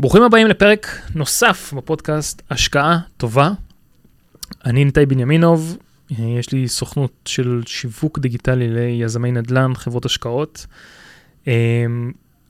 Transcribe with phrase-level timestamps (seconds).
[0.00, 3.50] ברוכים הבאים לפרק נוסף בפודקאסט השקעה טובה.
[4.64, 5.78] אני ניתאי בנימינוב,
[6.10, 10.66] יש לי סוכנות של שיווק דיגיטלי ליזמי נדל"ן, חברות השקעות.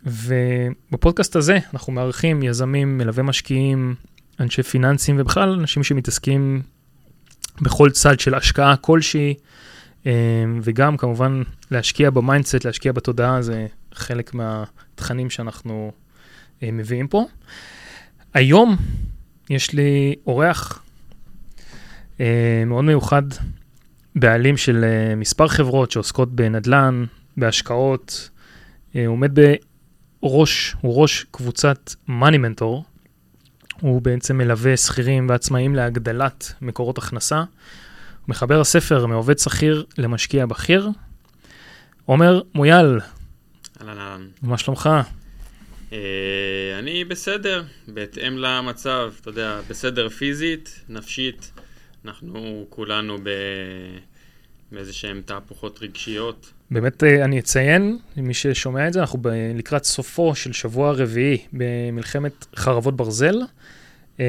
[0.06, 3.94] ובפודקאסט הזה אנחנו מארחים יזמים, מלווה משקיעים,
[4.40, 6.62] אנשי פיננסים ובכלל אנשים שמתעסקים
[7.60, 9.34] בכל צד של השקעה כלשהי,
[10.62, 15.92] וגם כמובן להשקיע ב mindset, להשקיע בתודעה, זה חלק מהתכנים שאנחנו
[16.62, 17.26] מביאים פה.
[18.34, 18.76] היום
[19.50, 20.82] יש לי אורח
[22.20, 23.22] אה, מאוד מיוחד,
[24.14, 27.04] בעלים של אה, מספר חברות שעוסקות בנדל"ן,
[27.36, 28.30] בהשקעות,
[28.94, 29.38] הוא עומד
[30.22, 32.84] בראש, הוא ראש קבוצת מאני מנטור.
[33.80, 37.44] הוא בעצם מלווה שכירים ועצמאים להגדלת מקורות הכנסה.
[38.28, 40.90] מחבר הספר מעובד שכיר למשקיע בכיר.
[42.04, 43.00] עומר מויאל.
[43.80, 44.26] אהלן אהלן.
[44.42, 44.90] מה שלומך?
[45.92, 51.52] אה, אני בסדר, בהתאם למצב, אתה יודע, בסדר פיזית, נפשית,
[52.04, 53.30] אנחנו כולנו ב...
[54.72, 56.52] באיזה שהן תהפוכות רגשיות.
[56.70, 61.38] באמת אה, אני אציין, למי ששומע את זה, אנחנו ב- לקראת סופו של שבוע רביעי
[61.52, 63.36] במלחמת חרבות ברזל,
[64.20, 64.26] אה,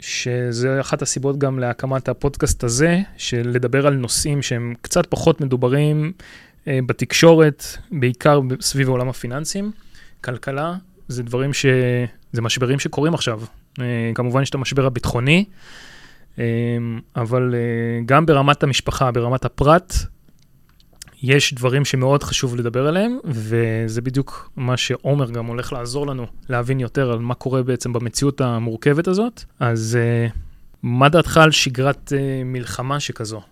[0.00, 6.12] שזה אחת הסיבות גם להקמת הפודקאסט הזה, של לדבר על נושאים שהם קצת פחות מדוברים
[6.66, 9.72] בתקשורת, בעיקר סביב העולם הפיננסים.
[10.24, 10.74] כלכלה
[11.08, 11.66] זה דברים ש...
[12.32, 13.40] זה משברים שקורים עכשיו.
[13.80, 15.44] אה, כמובן יש את המשבר הביטחוני,
[16.38, 16.44] אה,
[17.16, 19.94] אבל אה, גם ברמת המשפחה, ברמת הפרט,
[21.22, 26.80] יש דברים שמאוד חשוב לדבר עליהם, וזה בדיוק מה שעומר גם הולך לעזור לנו להבין
[26.80, 29.42] יותר על מה קורה בעצם במציאות המורכבת הזאת.
[29.60, 29.98] אז
[30.82, 32.12] מה דעתך על שגרת
[32.44, 33.42] מלחמה שכזו?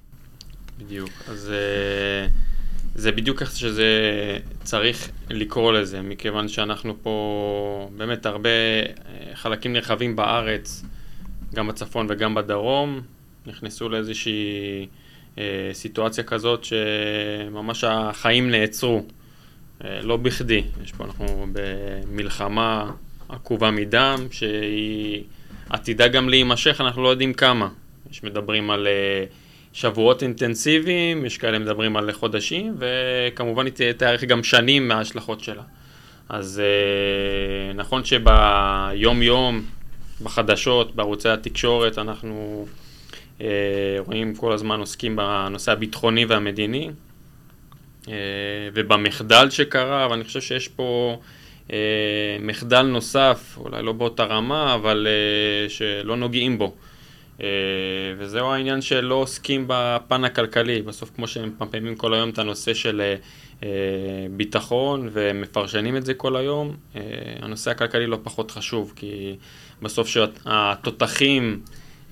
[0.79, 1.53] בדיוק, אז...
[2.95, 3.89] זה בדיוק איך שזה
[4.63, 10.85] צריך לקרוא לזה, מכיוון שאנחנו פה באמת הרבה אה, חלקים נרחבים בארץ,
[11.55, 13.01] גם בצפון וגם בדרום,
[13.47, 14.87] נכנסו לאיזושהי
[15.39, 19.07] אה, סיטואציה כזאת שממש החיים נעצרו,
[19.85, 20.63] אה, לא בכדי.
[20.85, 22.91] יש פה, אנחנו במלחמה
[23.29, 25.23] עקובה מדם, שהיא
[25.71, 27.69] עתידה גם להימשך, אנחנו לא יודעים כמה.
[28.11, 28.87] יש מדברים על...
[28.87, 29.25] אה,
[29.73, 35.63] שבועות אינטנסיביים, יש כאלה מדברים על חודשים, וכמובן היא תארך גם שנים מההשלכות שלה.
[36.29, 39.63] אז אה, נכון שביום-יום,
[40.23, 42.67] בחדשות, בערוצי התקשורת, אנחנו
[43.41, 43.47] אה,
[43.99, 46.91] רואים כל הזמן עוסקים בנושא הביטחוני והמדיני,
[48.09, 48.15] אה,
[48.75, 51.21] ובמחדל שקרה, ואני חושב שיש פה
[52.41, 55.07] מחדל נוסף, אולי לא באותה רמה, אבל
[55.69, 56.75] שלא נוגעים בו.
[57.43, 57.47] אה,
[58.19, 63.01] וזהו העניין שלא עוסקים בפן הכלכלי, בסוף כמו שהם מפמפמים כל היום את הנושא של
[63.01, 63.15] אה,
[63.63, 63.69] אה,
[64.31, 66.77] ביטחון ומפרשנים את זה כל היום,
[67.43, 69.37] הנושא הכלכלי לא פחות חשוב, כי
[69.83, 71.61] בסוף שהתותחים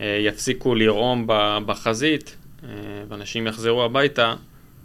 [0.01, 1.25] יפסיקו לרעום
[1.67, 2.37] בחזית
[3.09, 4.35] ואנשים יחזרו הביתה,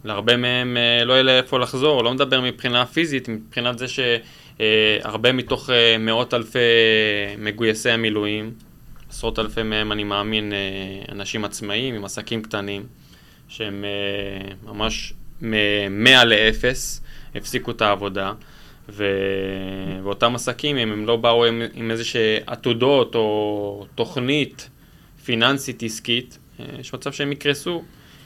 [0.03, 6.33] להרבה מהם לא יהיה לאיפה לחזור, לא מדבר מבחינה פיזית, מבחינת זה שהרבה מתוך מאות
[6.33, 6.59] אלפי
[7.37, 8.51] מגויסי המילואים
[9.13, 10.57] עשרות אלפי מהם, אני מאמין, אה,
[11.11, 12.87] אנשים עצמאיים עם עסקים קטנים,
[13.47, 16.65] שהם אה, ממש מ-100 ל-0,
[17.35, 18.33] הפסיקו את העבודה.
[18.89, 19.05] ו...
[20.03, 22.03] ואותם עסקים, אם הם לא באו עם, עם איזה
[22.47, 24.69] עתודות או תוכנית
[25.25, 27.83] פיננסית עסקית, אה, יש מצב שהם יקרסו.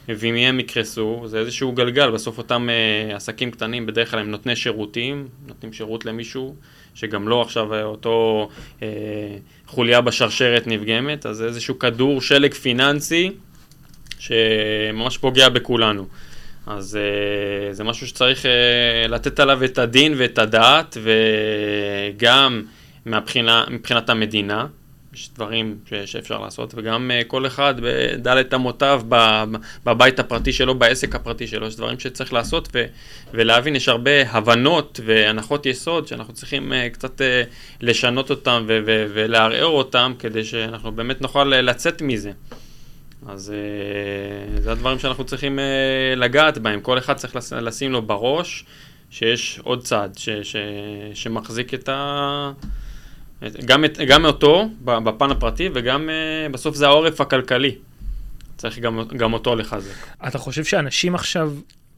[0.09, 4.55] ואם הם יקרסו, זה איזשהו גלגל, בסוף אותם uh, עסקים קטנים בדרך כלל הם נותני
[4.55, 6.55] שירותים, נותנים שירות למישהו,
[6.95, 8.83] שגם לא עכשיו אה, אותו uh,
[9.67, 13.31] חוליה בשרשרת נפגמת, אז זה איזשהו כדור שלג פיננסי
[14.19, 16.05] שממש פוגע בכולנו.
[16.67, 22.63] אז uh, זה משהו שצריך uh, לתת עליו את הדין ואת הדעת, וגם
[23.05, 24.65] מבחינה, מבחינת המדינה.
[25.17, 29.01] יש דברים ש- שאפשר לעשות, וגם uh, כל אחד בדלת אמותיו,
[29.85, 32.85] בבית הפרטי שלו, בעסק הפרטי שלו, יש דברים שצריך לעשות ו-
[33.33, 37.23] ולהבין, יש הרבה הבנות והנחות יסוד שאנחנו צריכים uh, קצת uh,
[37.81, 42.31] לשנות אותם ו- ו- ולערער אותם, כדי שאנחנו באמת נוכל לצאת מזה.
[43.27, 43.53] אז
[44.57, 48.65] uh, זה הדברים שאנחנו צריכים uh, לגעת בהם, כל אחד צריך לשים לו בראש
[49.09, 50.55] שיש עוד צעד ש- ש-
[51.13, 52.51] שמחזיק את ה...
[53.65, 57.75] גם, את, גם אותו בפן הפרטי וגם uh, בסוף זה העורף הכלכלי.
[58.57, 59.91] צריך גם, גם אותו לחזק.
[60.27, 61.53] אתה חושב שאנשים עכשיו,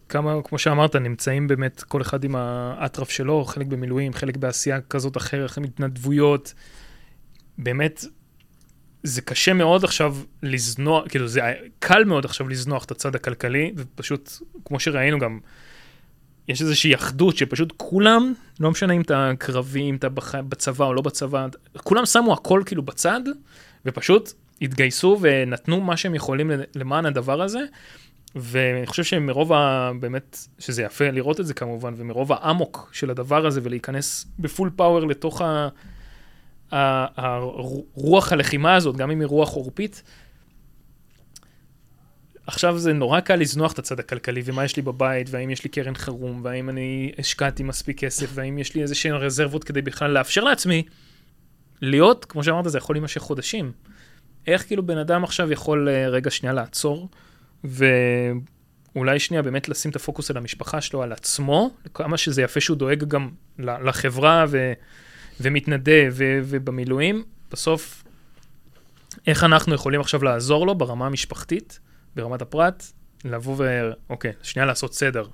[0.09, 5.17] כמה, כמו שאמרת, נמצאים באמת כל אחד עם האטרף שלו, חלק במילואים, חלק בעשייה כזאת
[5.17, 6.53] אחרת, חלק התנדבויות.
[7.57, 8.05] באמת,
[9.03, 11.41] זה קשה מאוד עכשיו לזנוח, כאילו זה
[11.79, 14.31] קל מאוד עכשיו לזנוח את הצד הכלכלי, ופשוט,
[14.65, 15.39] כמו שראינו גם,
[16.49, 20.09] יש איזושהי אחדות שפשוט כולם, לא משנה אם אתה קרבי, אם אתה.
[20.49, 21.47] בצבא או לא בצבא,
[21.77, 23.21] כולם שמו הכל כאילו בצד,
[23.85, 27.59] ופשוט התגייסו ונתנו מה שהם יכולים למען הדבר הזה.
[28.35, 29.91] ואני חושב שמרוב ה...
[29.99, 35.07] באמת, שזה יפה לראות את זה כמובן, ומרוב האמוק של הדבר הזה ולהיכנס בפול פאוור
[35.07, 35.69] לתוך ה...
[37.17, 40.03] הרוח הלחימה הזאת, גם אם היא רוח עורפית,
[42.49, 45.69] עכשיו זה נורא קל לזנוח את הצד הכלכלי, ומה יש לי בבית, והאם יש לי
[45.69, 50.11] קרן חירום, והאם אני השקעתי מספיק כסף, והאם יש לי איזה שהן רזרבות כדי בכלל
[50.11, 50.83] לאפשר לעצמי
[51.81, 53.71] להיות, כמו שאמרת, זה יכול להימשך חודשים.
[54.47, 57.09] איך כאילו בן אדם עכשיו יכול אה, רגע שנייה לעצור,
[57.63, 62.77] ואולי שנייה באמת לשים את הפוקוס על המשפחה שלו, על עצמו, כמה שזה יפה שהוא
[62.77, 63.29] דואג גם
[63.59, 64.73] לחברה ו...
[65.41, 66.39] ומתנדב ו...
[66.43, 68.03] ובמילואים, בסוף,
[69.27, 71.79] איך אנחנו יכולים עכשיו לעזור לו ברמה המשפחתית?
[72.19, 72.83] ברמת הפרט,
[73.25, 73.91] לבוא ו...
[74.09, 75.25] אוקיי, שנייה לעשות סדר.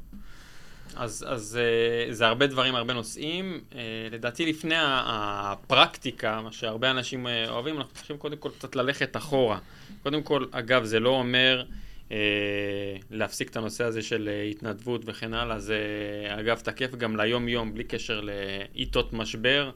[0.95, 3.59] אז, אז אה, זה הרבה דברים, הרבה נושאים.
[3.75, 9.17] אה, לדעתי לפני הפרקטיקה, מה שהרבה אנשים אה, אוהבים, אנחנו צריכים קודם כל קצת ללכת
[9.17, 9.59] אחורה.
[10.03, 11.63] קודם כל, אגב, זה לא אומר
[12.11, 12.17] אה,
[13.11, 15.79] להפסיק את הנושא הזה של התנדבות וכן הלאה, זה
[16.39, 19.71] אגב תקף גם ליום-יום, בלי קשר לעיתות משבר.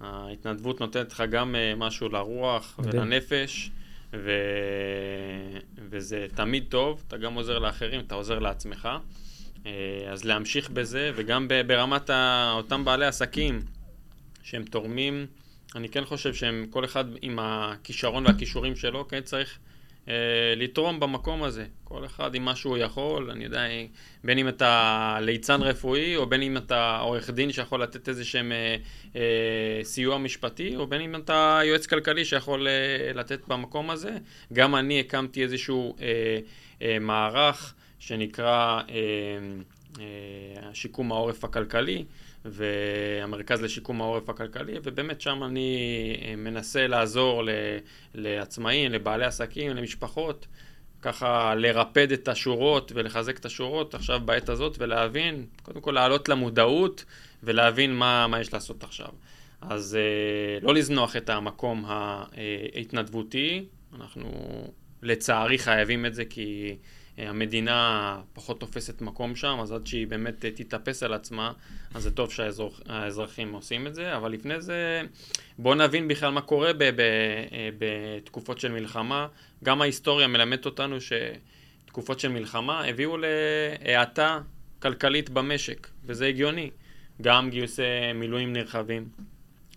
[0.00, 3.02] ההתנדבות נותנת לך גם משהו לרוח מדהים.
[3.02, 3.70] ולנפש.
[4.14, 4.30] ו...
[5.90, 8.88] וזה תמיד טוב, אתה גם עוזר לאחרים, אתה עוזר לעצמך.
[9.66, 9.72] אה,
[10.12, 12.10] אז להמשיך בזה, וגם ברמת
[12.52, 13.60] אותם בעלי עסקים
[14.42, 15.26] שהם תורמים,
[15.74, 19.58] אני כן חושב שהם, כל אחד עם הכישרון והכישורים שלו, כן צריך
[20.56, 21.64] לתרום במקום הזה.
[21.84, 23.62] כל אחד עם מה שהוא יכול, אני יודע,
[24.24, 28.52] בין אם אתה ליצן רפואי, או בין אם אתה עורך דין שיכול לתת איזה שהם
[28.52, 28.76] אה,
[29.16, 34.16] אה, סיוע משפטי, או בין אם אתה יועץ כלכלי שיכול אה, לתת במקום הזה.
[34.52, 36.38] גם אני הקמתי איזשהו אה,
[36.82, 38.94] אה, מערך שנקרא אה,
[40.00, 42.04] אה, שיקום העורף הכלכלי.
[42.44, 45.76] והמרכז לשיקום העורף הכלכלי, ובאמת שם אני
[46.22, 47.42] אה, מנסה לעזור
[48.14, 50.46] לעצמאים, לבעלי עסקים, למשפחות,
[51.02, 57.04] ככה לרפד את השורות ולחזק את השורות עכשיו בעת הזאת ולהבין, קודם כל לעלות למודעות
[57.42, 59.08] ולהבין מה, מה יש לעשות עכשיו.
[59.60, 63.64] אז אה, לא לזנוח את המקום ההתנדבותי,
[63.96, 64.30] אנחנו
[65.02, 66.76] לצערי חייבים את זה כי
[67.18, 71.52] המדינה פחות תופסת מקום שם, אז עד שהיא באמת תתאפס על עצמה,
[71.94, 75.02] אז זה טוב שהאזרחים עושים את זה, אבל לפני זה
[75.58, 76.90] בואו נבין בכלל מה קורה ב-
[77.78, 79.26] בתקופות של מלחמה.
[79.64, 84.40] גם ההיסטוריה מלמדת אותנו שתקופות של מלחמה הביאו להאטה
[84.82, 86.70] כלכלית במשק, וזה הגיוני.
[87.22, 87.82] גם גיוסי
[88.14, 89.08] מילואים נרחבים,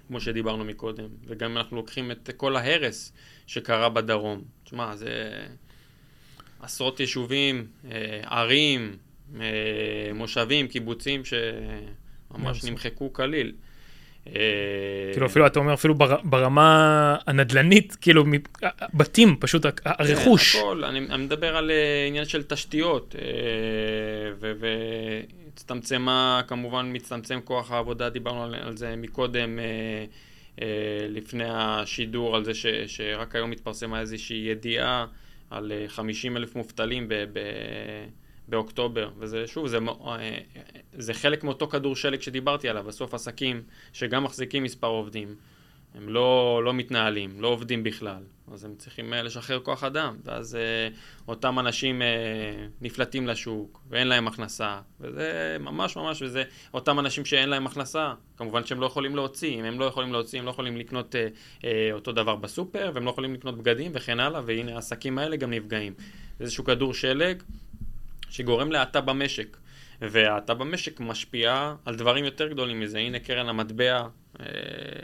[0.08, 3.14] כמו שדיברנו מקודם, וגם אנחנו לוקחים את כל ההרס
[3.48, 4.42] שקרה בדרום.
[4.64, 5.46] תשמע, זה...
[6.62, 8.98] עשרות יישובים, אה, ערים,
[9.40, 9.46] אה,
[10.14, 13.52] מושבים, קיבוצים שממש נמחקו כליל.
[14.28, 14.42] אה,
[15.12, 18.26] כאילו אפילו, אתה אומר, אפילו ברמה הנדל"נית, כאילו
[18.94, 20.56] בתים, פשוט הרכוש.
[20.56, 21.72] כן, הכל, אני, מדבר על
[22.08, 23.16] עניין של תשתיות,
[25.50, 29.60] והצטמצמה, כמובן מצטמצם כוח העבודה, דיברנו על, זה מקודם,
[31.10, 32.52] לפני השידור, על זה
[32.88, 35.06] שרק היום התפרסמה איזושהי ידיעה.
[35.50, 38.08] על 50 אה, אלף מובטלים ב- ב-
[38.48, 40.40] באוקטובר, וזה שוב, זה, אה,
[40.94, 43.64] זה חלק מאותו כדור שלג שדיברתי עליו, בסוף עסקים
[43.94, 45.36] שגם מחזיקים מספר עובדים,
[45.98, 48.24] הם לא, לא מתנהלים, לא עובדים בכלל,
[48.54, 50.88] אז הם צריכים אה, לשחרר כוח אדם, ואז אה,
[51.28, 52.08] אותם אנשים אה,
[52.82, 58.66] נפלטים לשוק, ואין להם הכנסה, וזה ממש ממש, וזה אותם אנשים שאין להם הכנסה, כמובן
[58.66, 61.16] שהם לא יכולים להוציא, אם הם לא יכולים להוציא, הם לא יכולים לקנות
[61.92, 65.94] אותו דבר בסופר, והם לא יכולים לקנות בגדים וכן הלאה, והנה העסקים האלה גם נפגעים.
[66.38, 67.44] זה איזשהו כדור שלג
[68.30, 69.58] שגורם להאטה במשק.
[70.02, 72.98] והאטה במשק משפיעה על דברים יותר גדולים מזה.
[72.98, 74.08] הנה קרן המטבע
[74.40, 74.46] אה,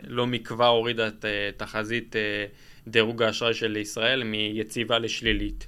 [0.07, 2.45] לא מכבר הורידה את אה, תחזית אה,
[2.88, 5.67] דירוג האשראי של ישראל מיציבה לשלילית.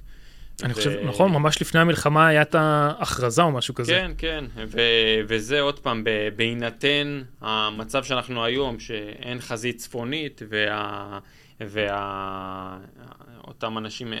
[0.62, 0.74] אני ו...
[0.74, 3.92] חושב, נכון, ממש לפני המלחמה היה את ההכרזה או משהו כזה.
[3.92, 6.04] כן, כן, ו- וזה עוד פעם,
[6.36, 11.18] בהינתן המצב שאנחנו היום, שאין חזית צפונית, וה...
[11.60, 12.78] וה...
[13.46, 14.18] אותם אנשים אה,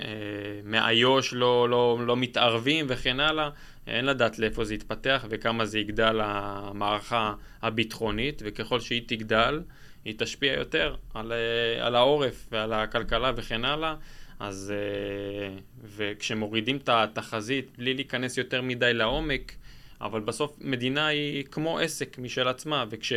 [0.64, 3.50] מאיו"ש לא, לא, לא מתערבים וכן הלאה,
[3.86, 9.62] אין לדעת לאיפה זה יתפתח וכמה זה יגדל המערכה הביטחונית, וככל שהיא תגדל,
[10.04, 13.94] היא תשפיע יותר על, אה, על העורף ועל הכלכלה וכן הלאה.
[14.40, 15.58] אז אה,
[15.96, 19.52] וכשמורידים את התחזית בלי להיכנס יותר מדי לעומק,
[20.00, 23.12] אבל בסוף מדינה היא כמו עסק משל עצמה, וכש,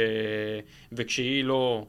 [0.92, 1.86] וכשהיא לא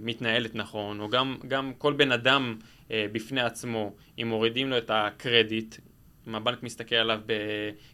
[0.00, 2.56] מתנהלת נכון, או גם, גם כל בן אדם
[2.90, 3.92] אה, בפני עצמו,
[4.22, 5.74] אם מורידים לו את הקרדיט,
[6.28, 7.32] אם הבנק מסתכל עליו ב...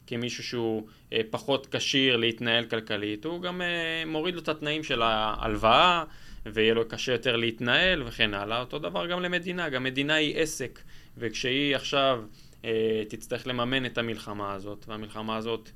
[0.07, 5.03] כמישהו שהוא אה, פחות כשיר להתנהל כלכלית, הוא גם אה, מוריד לו את התנאים של
[5.03, 6.05] ההלוואה,
[6.47, 8.61] ויהיה לו קשה יותר להתנהל וכן הלאה.
[8.61, 10.81] אותו דבר גם למדינה, גם מדינה היא עסק,
[11.19, 12.25] וכשהיא עכשיו
[12.65, 15.71] אה, תצטרך לממן את המלחמה הזאת, והמלחמה הזאת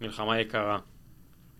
[0.00, 0.78] מלחמה יקרה.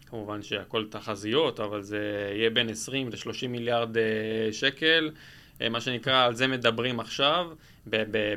[0.07, 4.03] כמובן שהכל תחזיות, אבל זה יהיה בין 20 ל-30 מיליארד אה,
[4.53, 5.11] שקל.
[5.61, 7.51] אה, מה שנקרא, על זה מדברים עכשיו,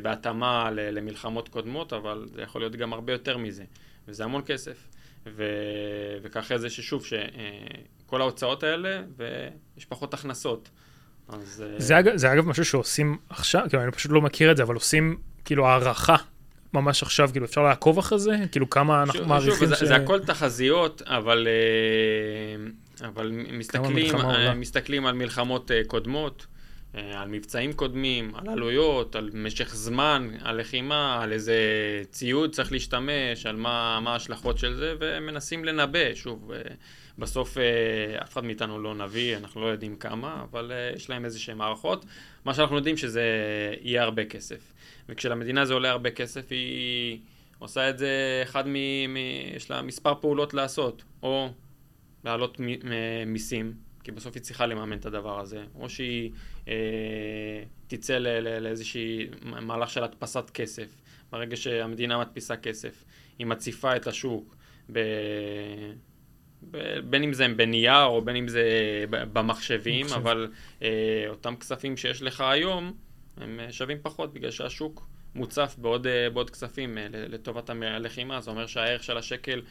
[0.02, 3.64] בהתאמה למלחמות קודמות, אבל זה יכול להיות גם הרבה יותר מזה,
[4.08, 4.88] וזה המון כסף.
[5.26, 10.70] ו- וככה זה ששוב, שכל ההוצאות האלה, ויש פחות הכנסות.
[11.30, 11.64] אז...
[11.68, 14.64] אה, זה, אגב, זה אגב משהו שעושים עכשיו, כאילו אני פשוט לא מכיר את זה,
[14.64, 16.16] אבל עושים כאילו הערכה
[16.74, 18.36] ממש עכשיו, כאילו אפשר לעקוב אחרי זה?
[18.52, 19.60] כאילו כמה אנחנו מעריכים ש...
[19.60, 24.16] שוב, זה, זה הכל תחזיות, אבל, אה, אבל מסתכלים,
[24.56, 26.48] מסתכלים על מלחמות קודמות.
[26.96, 31.56] אה, על מבצעים קודמים, על עלויות, על משך זמן, על לחימה, על איזה
[32.12, 36.16] ציוד צריך להשתמש, על מה, מה ההשלכות של זה, ומנסים לנבא.
[36.16, 36.60] שוב, אה,
[37.18, 41.40] בסוף אה, אף אחד מאיתנו לא נביא, אנחנו לא יודעים כמה, אבל יש להם איזה
[41.40, 42.06] שהן מערכות.
[42.46, 43.24] מה שאנחנו יודעים שזה
[43.82, 44.74] יהיה הרבה כסף.
[45.10, 47.20] וכשלמדינה זה עולה הרבה כסף, היא
[47.60, 48.74] עושה את זה, אחד מ...
[49.14, 49.18] מ
[49.56, 51.50] יש לה מספר פעולות לעשות, או
[52.24, 52.58] להעלות
[53.26, 53.74] מיסים,
[54.04, 56.32] כי בסוף היא צריכה לממן את הדבר הזה, או שהיא
[56.68, 56.74] אה,
[57.88, 58.18] תצא
[58.62, 61.02] לאיזשהי מהלך של הדפסת כסף.
[61.32, 63.04] ברגע שהמדינה מדפיסה כסף,
[63.40, 64.56] היא מציפה את השוק,
[64.92, 65.00] ב...
[66.72, 67.00] ב...
[67.00, 68.64] בין אם זה בנייר או בין אם זה
[69.10, 70.16] במחשבים, מחשב.
[70.16, 70.52] אבל
[70.82, 72.94] אה, אותם כספים שיש לך היום,
[73.42, 78.52] הם אה, שווים פחות בגלל שהשוק מוצף בעוד, אה, בעוד כספים אה, לטובת הלחימה, זה
[78.52, 79.62] אומר שהערך של השקל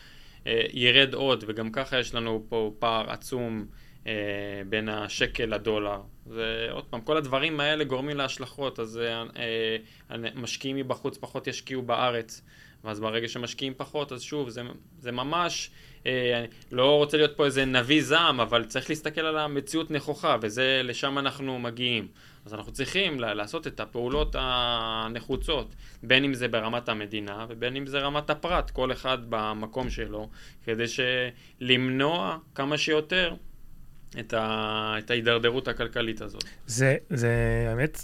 [0.72, 3.66] ירד עוד, וגם ככה יש לנו פה פער עצום.
[4.68, 6.00] בין השקל לדולר.
[6.26, 9.00] זה עוד פעם, כל הדברים האלה גורמים להשלכות, אז
[10.34, 12.42] משקיעים מבחוץ פחות ישקיעו בארץ,
[12.84, 14.62] ואז ברגע שמשקיעים פחות, אז שוב, זה,
[14.98, 15.70] זה ממש,
[16.06, 20.80] אה, לא רוצה להיות פה איזה נביא זעם, אבל צריך להסתכל על המציאות נכוחה, וזה,
[20.84, 22.08] לשם אנחנו מגיעים.
[22.46, 27.98] אז אנחנו צריכים לעשות את הפעולות הנחוצות, בין אם זה ברמת המדינה ובין אם זה
[27.98, 30.28] רמת הפרט, כל אחד במקום שלו,
[30.64, 30.84] כדי
[31.60, 33.34] למנוע כמה שיותר
[34.20, 36.44] את, ה, את ההידרדרות הכלכלית הזאת.
[36.66, 37.98] זה, זה, האמת,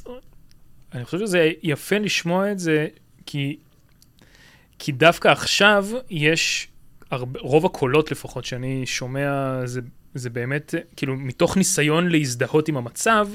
[0.93, 2.87] אני חושב שזה יפה לשמוע את זה,
[3.27, 3.57] כי,
[4.79, 6.69] כי דווקא עכשיו יש,
[7.11, 9.81] הרבה, רוב הקולות לפחות שאני שומע, זה,
[10.15, 13.29] זה באמת, כאילו, מתוך ניסיון להזדהות עם המצב,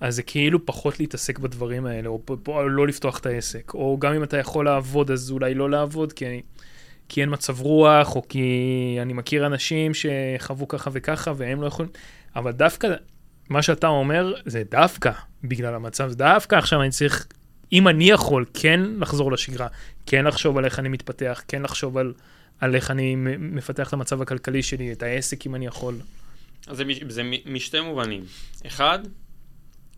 [0.00, 4.14] אז זה כאילו פחות להתעסק בדברים האלה, או, או לא לפתוח את העסק, או גם
[4.14, 6.42] אם אתה יכול לעבוד, אז אולי לא לעבוד, כי.
[7.12, 11.90] כי אין מצב רוח, או כי אני מכיר אנשים שחוו ככה וככה והם לא יכולים,
[12.36, 12.88] אבל דווקא
[13.48, 15.10] מה שאתה אומר זה דווקא
[15.44, 17.26] בגלל המצב, דווקא עכשיו אני צריך,
[17.72, 19.68] אם אני יכול כן לחזור לשגרה,
[20.06, 22.12] כן לחשוב על איך אני מתפתח, כן לחשוב על,
[22.60, 25.94] על איך אני מפתח את המצב הכלכלי שלי, את העסק אם אני יכול.
[26.66, 28.24] אז זה, זה משתי מובנים.
[28.66, 28.98] אחד,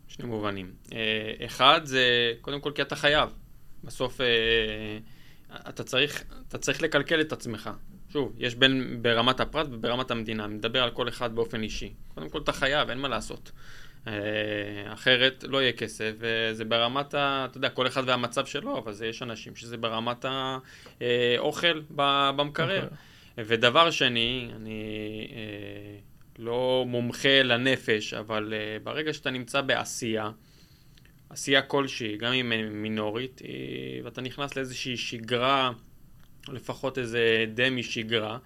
[0.07, 0.71] שני מובנים.
[0.93, 3.29] אה, אחד זה קודם כל כי אתה חייב.
[3.83, 4.27] בסוף אה,
[5.69, 7.69] אתה צריך, אתה צריך לקלקל את עצמך.
[8.13, 11.93] שוב, יש בין ברמת הפרט וברמת המדינה, אני מדבר על כל אחד באופן אישי.
[12.13, 13.51] קודם כל אתה חייב, אין מה לעשות.
[14.07, 14.13] אה,
[14.93, 17.45] אחרת לא יהיה כסף, וזה ברמת ה...
[17.49, 22.83] אתה יודע, כל אחד והמצב שלו, אבל זה, יש אנשים שזה ברמת האוכל במקרר.
[22.83, 22.97] אוקיי.
[23.37, 24.81] ודבר שני, אני
[25.31, 25.99] אה,
[26.39, 30.29] לא מומחה לנפש, אבל אה, ברגע שאתה נמצא בעשייה,
[31.29, 33.41] עשייה כלשהי, גם אם מינורית,
[34.03, 35.71] ואתה נכנס לאיזושהי שגרה,
[36.49, 38.37] לפחות איזה דמי שגרה,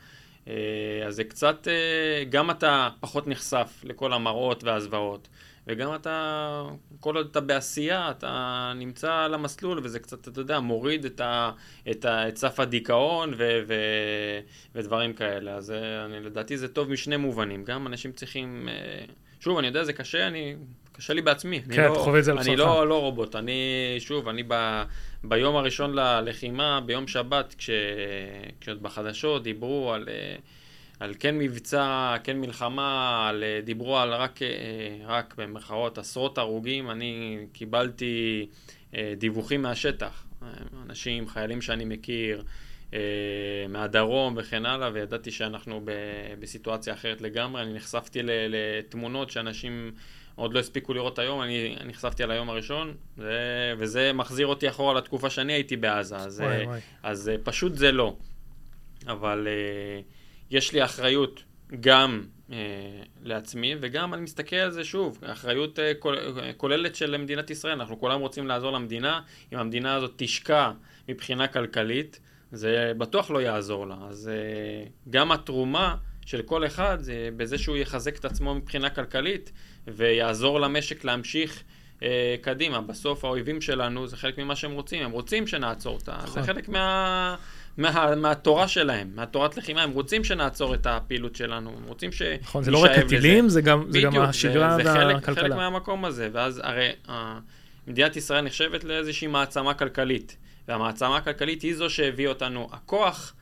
[0.47, 5.27] אה, אז זה קצת, אה, גם אתה פחות נחשף לכל המראות והזוועות,
[5.67, 6.63] וגם אתה,
[6.99, 11.51] כל עוד אתה בעשייה, אתה נמצא על המסלול, וזה קצת, אתה יודע, מוריד את, ה,
[11.91, 13.73] את, ה, את סף הדיכאון ו, ו,
[14.75, 15.55] ודברים כאלה.
[15.55, 17.63] אז אה, אני, לדעתי זה טוב משני מובנים.
[17.63, 18.69] גם אנשים צריכים,
[19.39, 20.55] שוב, אני יודע, זה קשה, אני
[20.91, 21.61] קשה לי בעצמי.
[21.61, 22.37] כן, אתה לא, חווה את זה על.
[22.39, 24.83] אני לא, לא רובוט, אני, שוב, אני ב,
[25.23, 27.69] ביום הראשון ללחימה, ביום שבת, כש,
[28.61, 30.35] כשעוד בחדשות דיברו על, אה,
[30.99, 34.47] על כן מבצע, כן מלחמה, על, אה, דיברו על רק, אה,
[35.05, 38.47] רק במרכאות עשרות הרוגים, אני קיבלתי
[39.17, 40.25] דיווחים מהשטח.
[40.85, 42.43] אנשים, חיילים שאני מכיר,
[43.69, 45.91] מהדרום וכן הלאה, וידעתי שאנחנו ב,
[46.39, 47.61] בסיטואציה אחרת לגמרי.
[47.61, 49.91] אני נחשפתי לתמונות שאנשים
[50.35, 54.93] עוד לא הספיקו לראות היום, אני נחשפתי על היום הראשון, זה, וזה מחזיר אותי אחורה
[54.93, 56.79] לתקופה שאני הייתי בעזה, אז, וואי, וואי.
[57.03, 58.15] אז פשוט זה לא.
[59.07, 60.16] אבל uh,
[60.51, 61.43] יש לי אחריות
[61.79, 62.57] גם אה,
[63.23, 67.73] לעצמי, וגם אני מסתכל על זה שוב, אחריות אה, כול, אה, כוללת של מדינת ישראל,
[67.73, 69.21] אנחנו כולם רוצים לעזור למדינה,
[69.53, 70.71] אם המדינה הזאת תשקע
[71.09, 72.19] מבחינה כלכלית,
[72.51, 73.95] זה בטוח לא יעזור לה.
[74.09, 79.51] אז אה, גם התרומה של כל אחד זה בזה שהוא יחזק את עצמו מבחינה כלכלית
[79.87, 81.63] ויעזור למשק להמשיך
[82.03, 82.81] אה, קדימה.
[82.81, 86.43] בסוף האויבים שלנו זה חלק ממה שהם רוצים, הם רוצים שנעצור אותה, זה נכון.
[86.43, 87.35] חלק מה...
[87.77, 92.21] מה, מהתורה שלהם, מהתורת לחימה, הם רוצים שנעצור את הפעילות שלנו, הם רוצים ש...
[92.41, 95.43] נכון, זה לא רק הטילים, זה גם, זה גם השגרה זה, זה חלק, והכלכלה.
[95.43, 97.39] חלק מהמקום הזה, ואז הרי אה,
[97.87, 102.69] מדינת ישראל נחשבת לאיזושהי מעצמה כלכלית, והמעצמה הכלכלית היא זו שהביאה אותנו.
[102.71, 103.33] הכוח,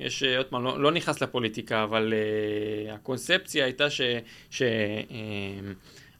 [0.00, 4.00] יש, אה, עוד פעם, לא, לא נכנס לפוליטיקה, אבל אה, הקונספציה הייתה ש...
[4.50, 5.72] ש אה,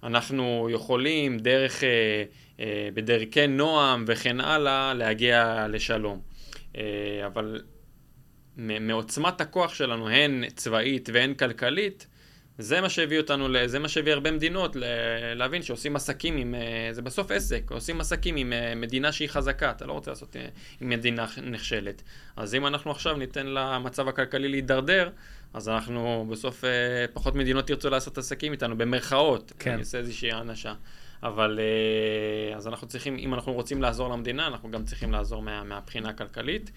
[0.04, 1.88] אנחנו יכולים דרך, אה,
[2.60, 6.33] אה, בדרכי נועם וכן הלאה, להגיע לשלום.
[6.76, 7.62] אה, אבל
[8.56, 12.06] מעוצמת הכוח שלנו, הן צבאית והן כלכלית,
[12.58, 14.76] זה מה שהביא אותנו, זה מה שהביא הרבה מדינות
[15.34, 19.70] להבין שעושים עסקים עם, אה, זה בסוף עסק, עושים עסקים עם אה, מדינה שהיא חזקה,
[19.70, 20.36] אתה לא רוצה לעשות
[20.80, 22.02] עם מדינה נכשלת.
[22.36, 25.10] אז אם אנחנו עכשיו ניתן למצב הכלכלי להידרדר,
[25.54, 26.70] אז אנחנו בסוף, אה,
[27.12, 29.52] פחות מדינות ירצו לעשות עסקים איתנו, במרכאות.
[29.58, 29.70] כן.
[29.70, 30.74] אני עושה איזושהי האנשה.
[31.22, 35.64] אבל אה, אז אנחנו צריכים, אם אנחנו רוצים לעזור למדינה, אנחנו גם צריכים לעזור מה,
[35.64, 36.70] מהבחינה הכלכלית.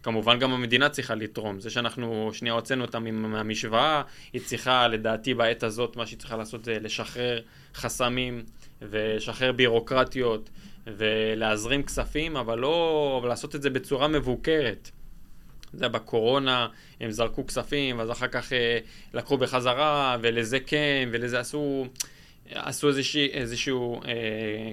[0.00, 1.60] וכמובן גם המדינה צריכה לתרום.
[1.60, 6.64] זה שאנחנו שנייה הוצאנו אותם מהמשוואה, היא צריכה, לדעתי בעת הזאת, מה שהיא צריכה לעשות
[6.64, 7.40] זה לשחרר
[7.74, 8.44] חסמים
[8.82, 10.50] ולשחרר בירוקרטיות
[10.86, 14.90] ולהזרים כספים, אבל לא, אבל לעשות את זה בצורה מבוקרת.
[15.72, 16.68] זה בקורונה,
[17.00, 18.78] הם זרקו כספים, ואז אחר כך אה,
[19.14, 21.86] לקחו בחזרה, ולזה כן, ולזה עשו,
[22.50, 24.10] עשו איזושהי, איזשהו אה,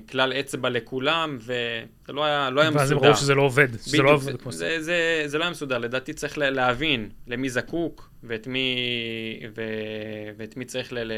[0.09, 2.81] כלל אצבע לכולם, וזה לא היה, לא היה מסודר.
[2.81, 5.43] ואז הם ראו שזה לא עובד, שזה לא עובד זה, כמו זה, זה, זה לא
[5.43, 8.75] היה מסודר, לדעתי צריך להבין למי זקוק ואת מי,
[9.55, 9.61] ו,
[10.37, 11.11] ואת מי צריך ל, ל,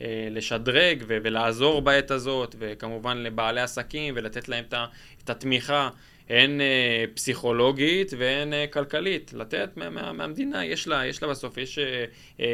[0.00, 4.64] אה, לשדרג ו, ולעזור בעת הזאת, וכמובן לבעלי עסקים ולתת להם
[5.24, 5.90] את התמיכה.
[6.28, 11.58] הן אה, פסיכולוגית והן אה, כלכלית, לתת מה, מה, מהמדינה, יש לה, יש לה בסוף,
[11.58, 11.84] יש, אה,
[12.40, 12.44] אה,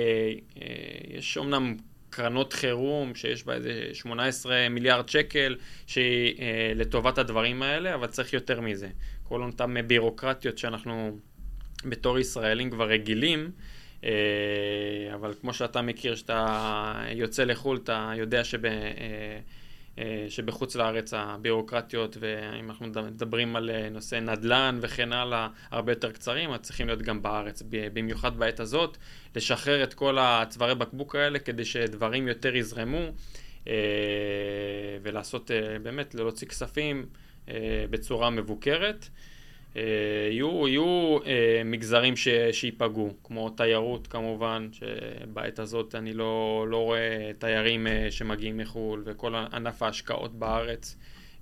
[0.62, 1.76] אה, יש אומנם
[2.10, 8.32] קרנות חירום שיש בה איזה 18 מיליארד שקל שהיא אה, לטובת הדברים האלה, אבל צריך
[8.32, 8.88] יותר מזה.
[9.22, 11.18] כל אותן בירוקרטיות שאנחנו
[11.84, 13.50] בתור ישראלים כבר רגילים,
[14.04, 14.10] אה,
[15.14, 18.66] אבל כמו שאתה מכיר, שאתה יוצא לחו"ל, אתה יודע שב...
[18.66, 19.40] אה,
[20.28, 26.52] שבחוץ לארץ הבירוקרטיות, ואם אנחנו מדברים על אה, נושא נדל"ן וכן הלאה, הרבה יותר קצרים,
[26.52, 28.96] אז צריכים להיות גם בארץ, במיוחד בעת הזאת,
[29.36, 33.12] לשחרר את כל הצווארי בקבוק האלה כדי שדברים יותר יזרמו,
[33.68, 33.72] אה,
[35.02, 37.06] ולעשות אה, באמת, להוציא כספים
[37.48, 39.08] אה, בצורה מבוקרת.
[39.76, 39.82] אה,
[40.30, 47.30] יהיו, יהיו אה, מגזרים ש, שיפגעו, כמו תיירות כמובן, שבעת הזאת אני לא, לא רואה
[47.38, 50.96] תיירים אה, שמגיעים מחו"ל וכל ענף ההשקעות בארץ.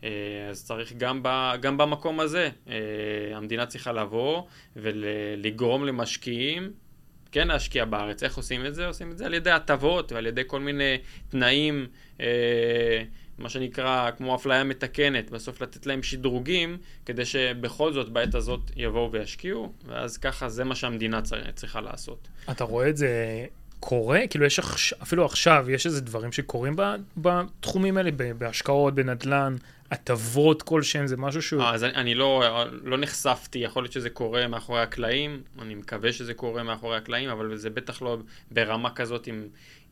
[0.04, 0.10] אה,
[0.50, 2.74] אז צריך גם, ב, גם במקום הזה, אה,
[3.34, 4.42] המדינה צריכה לבוא
[4.76, 6.72] ולגרום למשקיעים
[7.32, 8.22] כן להשקיע בארץ.
[8.22, 8.86] איך עושים את זה?
[8.86, 11.86] עושים את זה על ידי הטבות ועל ידי כל מיני תנאים,
[12.20, 13.02] אה,
[13.40, 19.12] מה שנקרא כמו אפליה מתקנת, בסוף לתת להם שדרוגים, כדי שבכל זאת בעת הזאת יבואו
[19.12, 22.28] וישקיעו, ואז ככה זה מה שהמדינה צר- צריכה לעשות.
[22.50, 23.46] אתה רואה את זה
[23.80, 24.20] קורה?
[24.30, 24.60] כאילו יש
[25.02, 26.76] אפילו עכשיו, יש איזה דברים שקורים
[27.16, 29.56] בתחומים האלה, בהשקעות, בנדל"ן,
[29.90, 31.62] הטבות כלשהן, זה משהו שהוא...
[31.62, 32.44] אה, אז אני, אני לא,
[32.84, 37.56] לא נחשפתי, יכול להיות שזה קורה מאחורי הקלעים, אני מקווה שזה קורה מאחורי הקלעים, אבל
[37.56, 38.18] זה בטח לא
[38.50, 39.42] ברמה כזאת, אם,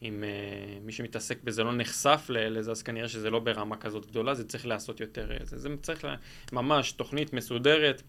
[0.02, 4.34] אם uh, מי שמתעסק בזה לא נחשף לזה, אז כנראה שזה לא ברמה כזאת גדולה,
[4.34, 6.14] זה צריך לעשות יותר, אה, זה, זה צריך לה,
[6.52, 8.02] ממש תוכנית מסודרת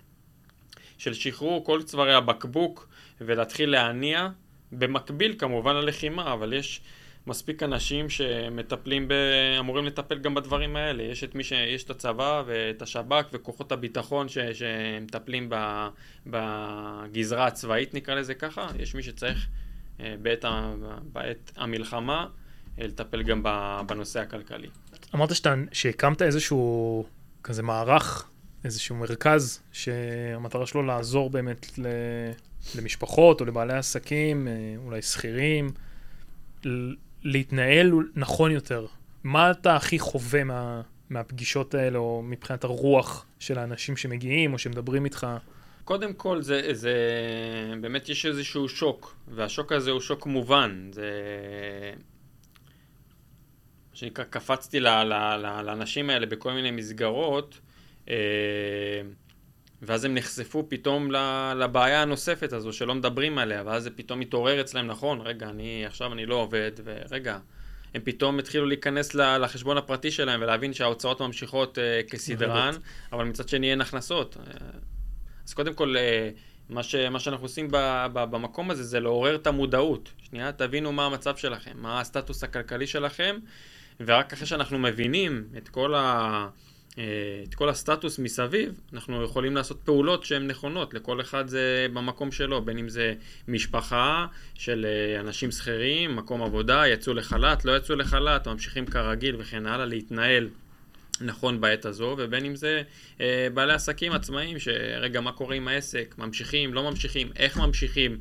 [0.97, 2.88] של שחרור כל צווארי הבקבוק
[3.21, 4.30] ולהתחיל להניע,
[4.71, 6.82] במקביל כמובן ללחימה, אבל יש...
[7.28, 9.13] מספיק אנשים שמטפלים, ב...
[9.60, 11.04] אמורים לטפל גם בדברים האלה.
[11.04, 11.52] יש את מי ש...
[11.52, 14.38] יש את הצבא ואת השב"כ וכוחות הביטחון ש...
[14.38, 15.88] שמטפלים ב...
[16.28, 18.67] בגזרה הצבאית, נקרא לזה ככה.
[18.80, 19.47] יש מי שצריך
[20.21, 20.73] בעת, ה...
[21.13, 22.27] בעת המלחמה
[22.79, 23.43] אה, לטפל גם.
[23.88, 24.67] בנושא הכלכלי.
[25.15, 27.05] אמרת שאתה, שהקמת איזשהו
[27.43, 28.29] כזה מערך,
[28.63, 31.88] איזשהו מרכז, שהמטרה שלו לעזור באמת ל...
[32.75, 35.69] למשפחות או לבעלי עסקים, אה, אולי שכירים,
[37.23, 38.85] להתנהל נכון יותר.
[39.23, 45.05] מה אתה הכי חווה מה, מהפגישות האלה, או מבחינת הרוח של האנשים שמגיעים או שמדברים
[45.05, 45.27] איתך?
[45.89, 46.93] קודם כל, זה, זה
[47.82, 50.89] באמת יש איזשהו שוק, והשוק הזה הוא שוק מובן.
[50.91, 51.12] זה...
[53.89, 57.60] מה שנקרא, קפצתי ל, ל, ל, לאנשים האלה בכל מיני מסגרות,
[58.10, 58.15] אה,
[59.82, 61.12] ואז הם נחשפו פתאום
[61.56, 66.13] לבעיה הנוספת הזו שלא מדברים עליה, ואז זה פתאום מתעורר אצלם, נכון, רגע, אני עכשיו
[66.13, 67.39] אני לא עובד, ורגע,
[67.93, 72.73] הם פתאום התחילו להיכנס לחשבון הפרטי שלהם ולהבין שההוצאות ממשיכות uh, כסדרן,
[73.12, 74.38] אבל מצד שני אין הכנסות.
[75.49, 77.77] אז קודם כל, uh, מה, ש, מה שאנחנו עושים ב,
[78.13, 80.09] ב, במקום הזה זה לעורר את המודעות.
[80.17, 83.38] שנייה, תבינו מה המצב שלכם, מה הסטטוס הכלכלי שלכם,
[83.99, 86.47] ורק אחרי שאנחנו מבינים את כל ה...
[86.97, 87.03] אה,
[87.49, 92.62] את כל הסטטוס מסביב, אנחנו יכולים לעשות פעולות שהן נכונות, לכל אחד זה במקום שלו,
[92.62, 93.13] בין אם זה
[93.47, 99.65] משפחה של אה, אנשים שכירים, מקום עבודה, יצאו לחל"ת, לא יצאו לחל"ת, ממשיכים כרגיל וכן
[99.65, 100.49] הלאה, להתנהל
[101.21, 102.82] נכון בעת הזו, ובין אם זה
[103.21, 108.19] אה, בעלי עסקים עצמאיים, שרגע, מה קורה עם העסק, ממשיכים, לא ממשיכים, איך ממשיכים,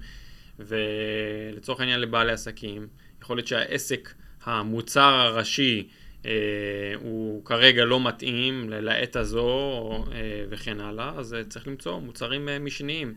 [0.58, 2.86] ולצורך העניין לבעלי עסקים,
[3.22, 4.12] יכול להיות שהעסק,
[4.44, 5.88] המוצר הראשי,
[6.26, 6.32] אה,
[7.00, 13.14] הוא כרגע לא מתאים לעת הזו אה, וכן הלאה, אז אה, צריך למצוא מוצרים משניים.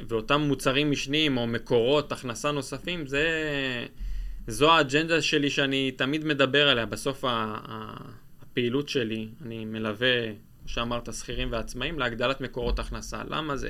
[0.00, 3.26] ואותם מוצרים משניים או מקורות הכנסה נוספים, זה,
[4.46, 6.86] זו האג'נדה שלי שאני תמיד מדבר עליה.
[6.86, 7.24] בסוף
[8.56, 10.26] הפעילות שלי, אני מלווה,
[10.60, 13.22] כמו שאמרת, שכירים ועצמאים להגדלת מקורות הכנסה.
[13.28, 13.68] למה זה?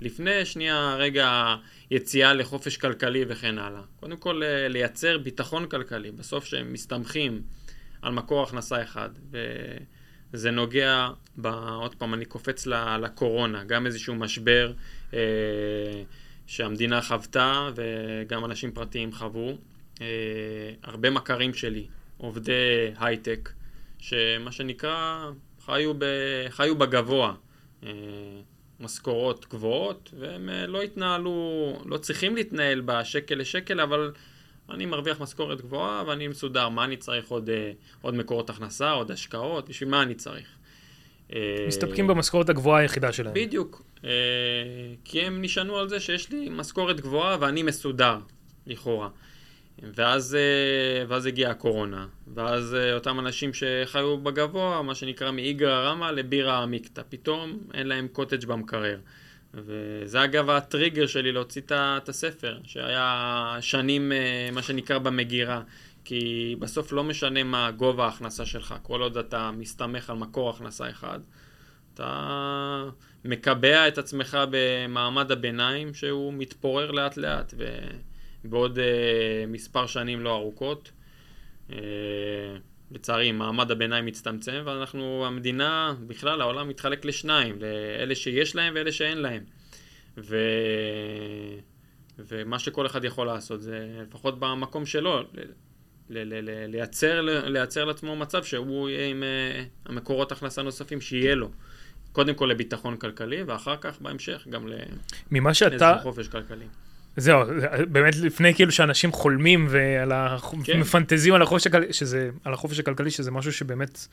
[0.00, 1.54] לפני שנייה רגע
[1.90, 3.80] יציאה לחופש כלכלי וכן הלאה.
[4.00, 6.10] קודם כל לייצר ביטחון כלכלי.
[6.10, 7.42] בסוף שהם מסתמכים
[8.02, 9.10] על מקור הכנסה אחד.
[10.32, 12.66] וזה נוגע, ב, עוד פעם, אני קופץ
[13.00, 14.72] לקורונה, גם איזשהו משבר
[15.14, 15.18] אה,
[16.46, 19.56] שהמדינה חוותה וגם אנשים פרטיים חוו.
[20.00, 20.06] אה,
[20.82, 23.50] הרבה מכרים שלי, עובדי הייטק,
[24.04, 25.30] שמה שנקרא,
[25.64, 26.04] חיו, ב,
[26.48, 27.34] חיו בגבוה.
[27.82, 27.90] אה,
[28.80, 34.12] משכורות גבוהות, והם אה, לא התנהלו, לא צריכים להתנהל בשקל לשקל, אבל
[34.70, 39.10] אני מרוויח משכורת גבוהה ואני מסודר, מה אני צריך עוד, אה, עוד מקורות הכנסה, עוד
[39.10, 40.48] השקעות, בשביל מה אני צריך?
[41.68, 43.34] מסתפקים במשכורת הגבוהה היחידה שלהם.
[43.34, 43.82] בדיוק,
[45.04, 48.18] כי הם נשענו על זה שיש לי משכורת גבוהה ואני מסודר,
[48.66, 49.08] לכאורה.
[49.94, 50.36] ואז,
[51.08, 57.58] ואז הגיעה הקורונה, ואז אותם אנשים שחיו בגבוה, מה שנקרא מאיגרא רמא לבירא עמיקתא, פתאום
[57.74, 58.98] אין להם קוטג' במקרר.
[59.54, 65.62] וזה אגב הטריגר שלי להוציא את הספר, שהיה שנים, אה, מה שנקרא, במגירה.
[66.04, 70.90] כי בסוף לא משנה מה גובה ההכנסה שלך, כל עוד אתה מסתמך על מקור הכנסה
[70.90, 71.20] אחד,
[71.94, 72.84] אתה
[73.24, 78.13] מקבע את עצמך במעמד הביניים שהוא מתפורר לאט לאט, ובעוד
[78.52, 78.80] uh,
[79.48, 80.90] מספר שנים לא ארוכות,
[81.70, 81.74] uh,
[82.90, 89.18] לצערי מעמד הביניים מצטמצם, ואנחנו, המדינה, בכלל העולם מתחלק לשניים, לאלה שיש להם ואלה שאין
[89.18, 89.42] להם.
[90.18, 90.36] ו...
[92.18, 95.24] ומה שכל אחד יכול לעשות זה לפחות במקום שלו, ל...
[96.10, 96.18] ל...
[96.40, 96.66] ל...
[96.66, 101.50] לייצר, לייצר לעצמו מצב שהוא יהיה עם uh, המקורות הכנסה נוספים שיהיה לו.
[102.12, 104.68] קודם כל לביטחון כלכלי, ואחר כך בהמשך גם
[105.30, 105.98] ממה שאתה...
[106.02, 106.64] חופש כלכלי.
[107.16, 107.42] זהו,
[107.88, 111.36] באמת לפני כאילו שאנשים חולמים ומפנטזים כן.
[111.36, 114.06] על החופש שזה, על החופש הכלכלי, שזה משהו שבאמת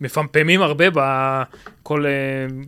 [0.00, 2.10] מפמפמים הרבה בכל, אה,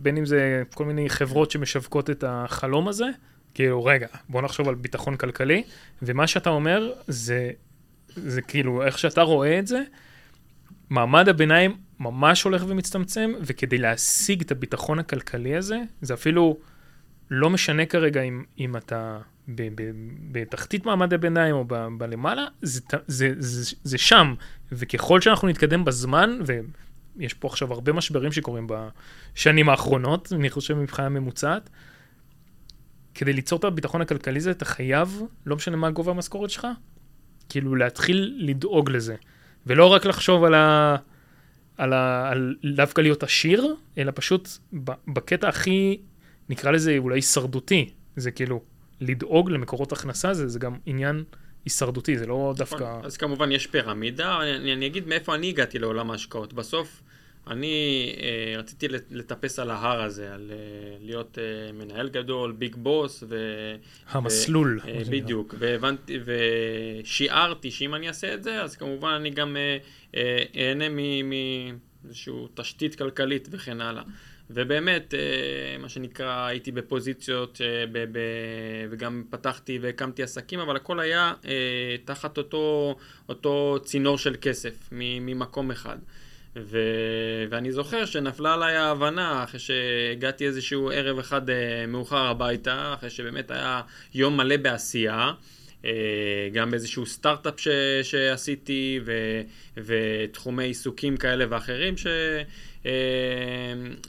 [0.01, 3.05] בין אם זה כל מיני חברות שמשווקות את החלום הזה,
[3.53, 5.63] כאילו, רגע, בוא נחשוב על ביטחון כלכלי,
[6.01, 7.51] ומה שאתה אומר זה,
[8.07, 9.81] זה כאילו, איך שאתה רואה את זה,
[10.89, 16.57] מעמד הביניים ממש הולך ומצטמצם, וכדי להשיג את הביטחון הכלכלי הזה, זה אפילו
[17.29, 19.19] לא משנה כרגע אם, אם אתה
[20.31, 21.65] בתחתית מעמד הביניים או
[21.97, 24.33] בלמעלה, זה, זה, זה, זה שם.
[24.71, 31.09] וככל שאנחנו נתקדם בזמן, ויש פה עכשיו הרבה משברים שקורים בשנים האחרונות, אני חושב מבחינה
[31.09, 31.69] ממוצעת,
[33.13, 36.67] כדי ליצור את הביטחון הכלכלי הזה, אתה חייב, לא משנה מה גובה המשכורת שלך,
[37.49, 39.15] כאילו להתחיל לדאוג לזה.
[39.65, 40.95] ולא רק לחשוב על ה...
[41.77, 44.49] על, ה, על דווקא להיות עשיר, אלא פשוט
[45.07, 46.01] בקטע הכי,
[46.49, 47.89] נקרא לזה אולי הישרדותי.
[48.15, 48.61] זה כאילו,
[49.01, 51.23] לדאוג למקורות הכנסה, זה, זה גם עניין
[51.65, 52.79] הישרדותי, זה לא נכון.
[52.79, 52.99] דווקא...
[53.03, 56.53] אז כמובן יש פירמידה, אני, אני אגיד מאיפה אני הגעתי לעולם ההשקעות.
[56.53, 57.01] בסוף,
[57.47, 57.75] אני
[58.21, 63.35] אה, רציתי לטפס על ההר הזה, על אה, להיות אה, מנהל גדול, ביג בוס, ו...
[64.09, 64.79] המסלול.
[64.83, 69.77] ו, אה, בדיוק, והבנתי, ושיערתי שאם אני אעשה את זה, אז כמובן אני גם אה,
[70.15, 70.85] אה, אהנה
[71.23, 74.03] מאיזושהי תשתית כלכלית וכן הלאה.
[74.53, 80.99] ובאמת, אה, מה שנקרא, הייתי בפוזיציות אה, ב- ב- וגם פתחתי והקמתי עסקים, אבל הכל
[80.99, 82.95] היה אה, תחת אותו,
[83.29, 85.97] אותו צינור של כסף ממקום אחד.
[86.55, 86.77] ו...
[87.49, 91.41] ואני זוכר שנפלה עליי ההבנה אחרי שהגעתי איזשהו ערב אחד
[91.87, 93.81] מאוחר הביתה, אחרי שבאמת היה
[94.13, 95.31] יום מלא בעשייה.
[96.53, 97.67] גם באיזשהו סטארט-אפ ש...
[98.03, 99.11] שעשיתי ו...
[99.77, 102.07] ותחומי עיסוקים כאלה ואחרים ש...
[102.85, 102.91] אה,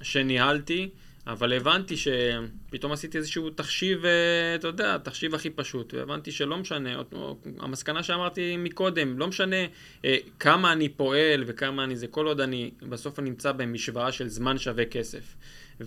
[0.02, 0.88] שניהלתי,
[1.26, 7.02] אבל הבנתי שפתאום עשיתי איזשהו תחשיב, אה, אתה יודע, תחשיב הכי פשוט, והבנתי שלא משנה,
[7.58, 9.56] המסקנה שאמרתי מקודם, לא משנה
[10.04, 14.28] אה, כמה אני פועל וכמה אני זה, כל עוד אני, בסוף אני נמצא במשוואה של
[14.28, 15.34] זמן שווה כסף.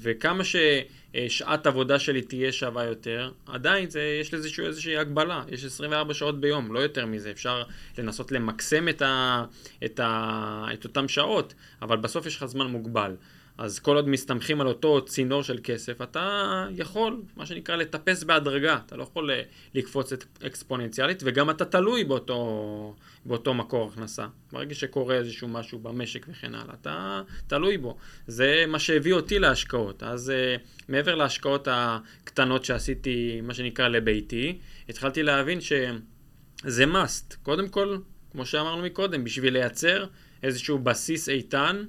[0.01, 6.13] וכמה ששעת עבודה שלי תהיה שווה יותר, עדיין זה, יש לזה איזושהי הגבלה, יש 24
[6.13, 7.63] שעות ביום, לא יותר מזה, אפשר
[7.97, 9.45] לנסות למקסם את, ה,
[9.85, 13.15] את, ה, את אותן שעות, אבל בסוף יש לך זמן מוגבל.
[13.57, 18.79] אז כל עוד מסתמכים על אותו צינור של כסף, אתה יכול, מה שנקרא, לטפס בהדרגה.
[18.85, 19.41] אתה לא יכול אה,
[19.73, 20.13] לקפוץ
[20.45, 24.27] אקספוננציאלית, וגם אתה תלוי באותו, באותו מקור הכנסה.
[24.51, 27.97] ברגע שקורה איזשהו משהו במשק וכן הלאה, אתה תלוי בו.
[28.27, 30.03] זה מה שהביא אותי להשקעות.
[30.03, 34.57] אז uh, מעבר להשקעות הקטנות שעשיתי, מה שנקרא, לביתי,
[34.89, 37.35] התחלתי להבין שזה must.
[37.43, 37.97] קודם כל,
[38.31, 40.05] כמו שאמרנו מקודם, בשביל לייצר
[40.43, 41.83] איזשהו בסיס איתן,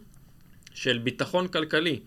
[0.77, 2.01] של ביטחון כלכלי,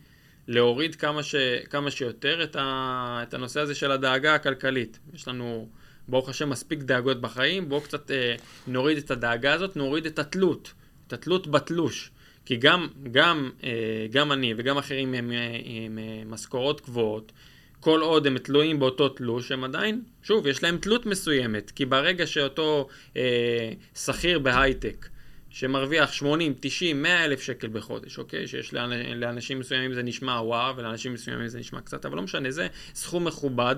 [0.48, 1.36] להוריד כמה, ש,
[1.70, 5.00] כמה שיותר את, ה, את הנושא הזה של הדאגה הכלכלית.
[5.14, 5.70] יש לנו,
[6.08, 8.36] ברוך השם, מספיק דאגות בחיים, בואו קצת אה,
[8.68, 10.74] נוריד את הדאגה הזאת, נוריד את התלות,
[11.08, 12.12] את התלות בתלוש.
[12.46, 15.32] כי גם, גם, אה, גם אני וגם אחרים עם,
[15.64, 17.32] עם, עם משכורות גבוהות,
[17.80, 21.72] כל עוד הם תלויים באותו תלוש, הם עדיין, שוב, יש להם תלות מסוימת.
[21.72, 25.10] כי ברגע שאותו אה, שכיר בהייטק,
[25.50, 28.48] שמרוויח 80, 90, 100 אלף שקל בחודש, אוקיי?
[28.48, 28.74] שיש
[29.16, 33.26] לאנשים מסוימים זה נשמע וואו, ולאנשים מסוימים זה נשמע קצת, אבל לא משנה, זה סכום
[33.28, 33.76] מכובד.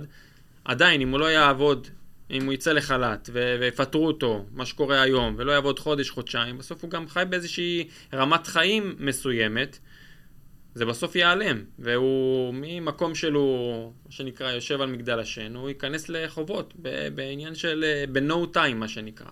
[0.65, 1.87] עדיין, אם הוא לא יעבוד,
[2.31, 6.91] אם הוא יצא לחל"ת ויפטרו אותו, מה שקורה היום, ולא יעבוד חודש, חודשיים, בסוף הוא
[6.91, 9.79] גם חי באיזושהי רמת חיים מסוימת.
[10.75, 16.73] זה בסוף ייעלם, והוא ממקום שלו, מה שנקרא, יושב על מגדל השן, הוא ייכנס לחובות
[17.15, 19.29] בעניין של, ב-no time, מה שנקרא.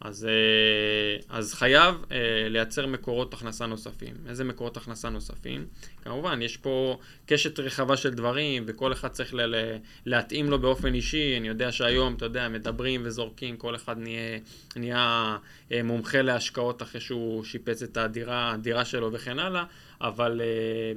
[0.00, 4.14] אז, אה, אז חייב אה, לייצר מקורות הכנסה נוספים.
[4.28, 5.66] איזה מקורות הכנסה נוספים?
[6.04, 11.36] כמובן, יש פה קשת רחבה של דברים, וכל אחד צריך ל- להתאים לו באופן אישי.
[11.36, 14.38] אני יודע שהיום, אתה יודע, מדברים וזורקים, כל אחד נהיה,
[14.76, 15.36] נהיה
[15.72, 19.64] אה, מומחה להשקעות אחרי שהוא שיפץ את הדירה, הדירה שלו וכן הלאה,
[20.00, 20.40] אבל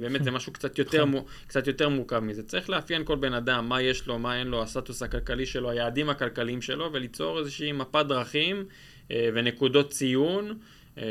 [0.00, 1.22] באמת זה משהו קצת יותר, נכון.
[1.46, 2.42] קצת יותר מורכב מזה.
[2.42, 6.10] צריך לאפיין כל בן אדם, מה יש לו, מה אין לו, הסטטוס הכלכלי שלו, היעדים
[6.10, 8.64] הכלכליים שלו, וליצור איזושהי מפת דרכים.
[9.10, 10.58] אה, ונקודות ציון,
[10.98, 11.04] אה,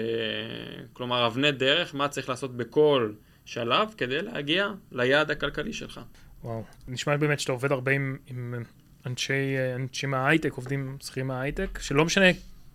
[0.94, 3.12] כלומר אבני דרך, מה צריך לעשות בכל
[3.46, 6.00] שלב כדי להגיע ליעד הכלכלי שלך.
[6.44, 8.64] וואו, נשמע באמת שאתה עובד הרבה עם, עם
[9.06, 12.26] אנשי, אנשים מההייטק, עובדים שכירים מההייטק, שלא משנה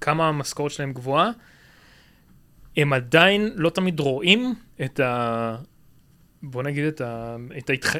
[0.00, 1.30] כמה המשכורת שלהם גבוהה,
[2.76, 5.56] הם עדיין לא תמיד רואים את ה...
[6.42, 7.96] בוא נגיד את, ה, את, ההתח...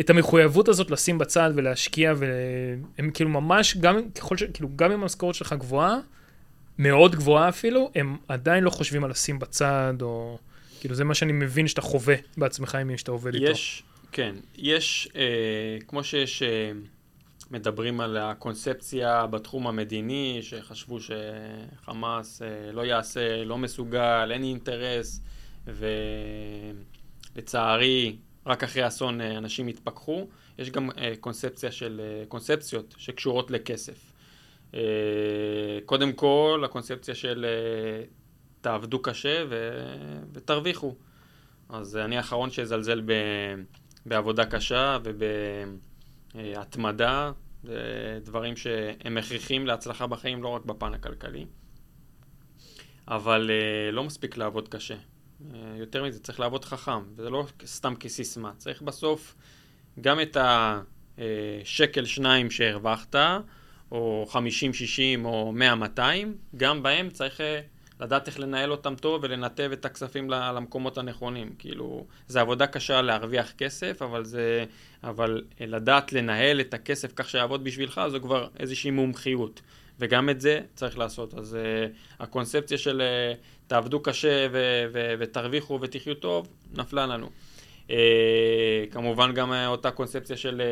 [0.00, 4.42] את המחויבות הזאת לשים בצד ולהשקיע, והם כאילו ממש, גם ככל ש...
[4.42, 5.98] כאילו, גם אם המשכורת שלך גבוהה,
[6.78, 10.38] מאוד גבוהה אפילו, הם עדיין לא חושבים על לשים בצד, או...
[10.80, 13.52] כאילו, זה מה שאני מבין שאתה חווה בעצמך עם מי שאתה עובד יש, איתו.
[13.52, 14.34] יש, כן.
[14.56, 16.72] יש, אה, כמו שיש, אה,
[17.50, 25.20] מדברים על הקונספציה בתחום המדיני, שחשבו שחמאס אה, לא יעשה, לא מסוגל, אין אינטרס,
[27.34, 30.26] ולצערי, רק אחרי אסון אה, אנשים התפכחו.
[30.58, 34.07] יש גם אה, קונספציה של, אה, קונספציות שקשורות לכסף.
[34.74, 34.80] אה,
[35.86, 38.04] קודם כל, הקונספציה של אה,
[38.60, 39.70] תעבדו קשה ו...
[40.32, 40.94] ותרוויחו.
[41.68, 43.12] אז אני האחרון שיזלזל ב...
[44.06, 44.98] בעבודה קשה
[46.34, 47.32] ובהתמדה,
[47.64, 51.46] זה דברים שהם הכרחיים להצלחה בחיים, לא רק בפן הכלכלי.
[53.08, 53.50] אבל
[53.92, 54.96] לא מספיק לעבוד קשה.
[55.76, 58.52] יותר מזה, צריך לעבוד חכם, וזה לא סתם כסיסמה.
[58.58, 59.34] צריך בסוף
[60.00, 63.14] גם את השקל שניים שהרווחת,
[63.92, 64.34] או 50-60
[65.24, 65.52] או
[65.96, 66.00] 100-200,
[66.56, 67.60] גם בהם צריך אה,
[68.00, 71.52] לדעת איך לנהל אותם טוב ולנתב את הכספים למקומות הנכונים.
[71.58, 74.64] כאילו, זה עבודה קשה להרוויח כסף, אבל זה...
[75.04, 79.60] אבל אה, לדעת לנהל את הכסף כך שיעבוד בשבילך, זו כבר איזושהי מומחיות.
[79.98, 81.34] וגם את זה צריך לעשות.
[81.34, 87.30] אז uh, הקונספציה של uh, תעבדו קשה ו- ו- ותרוויחו ותחיו טוב, נפלה לנו.
[87.88, 87.90] Uh,
[88.90, 90.62] כמובן גם uh, אותה קונספציה של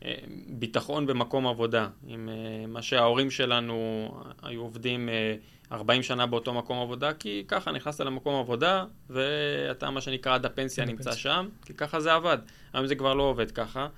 [0.00, 0.04] uh,
[0.48, 1.88] ביטחון במקום עבודה.
[2.06, 2.28] עם
[2.68, 4.08] מה שההורים שלנו
[4.42, 10.00] היו עובדים uh, 40 שנה באותו מקום עבודה, כי ככה נכנסת למקום עבודה, ואתה מה
[10.00, 11.22] שנקרא עד הפנסיה נמצא הפנסיה.
[11.22, 12.38] שם, כי ככה זה עבד.
[12.72, 13.88] היום זה כבר לא עובד ככה.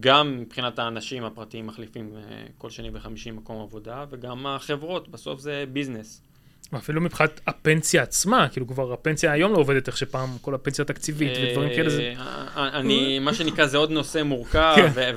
[0.00, 2.12] גם מבחינת האנשים הפרטיים מחליפים
[2.58, 6.27] כל שני וחמישי מקום עבודה, וגם החברות, בסוף זה ביזנס.
[6.76, 11.32] אפילו מבחינת הפנסיה עצמה, כאילו כבר הפנסיה היום לא עובדת איך שפעם, כל הפנסיה התקציבית
[11.42, 12.14] ודברים כאלה זה...
[12.16, 15.12] אה, אה, אני, מה שנקרא, זה עוד נושא מורכב, כן.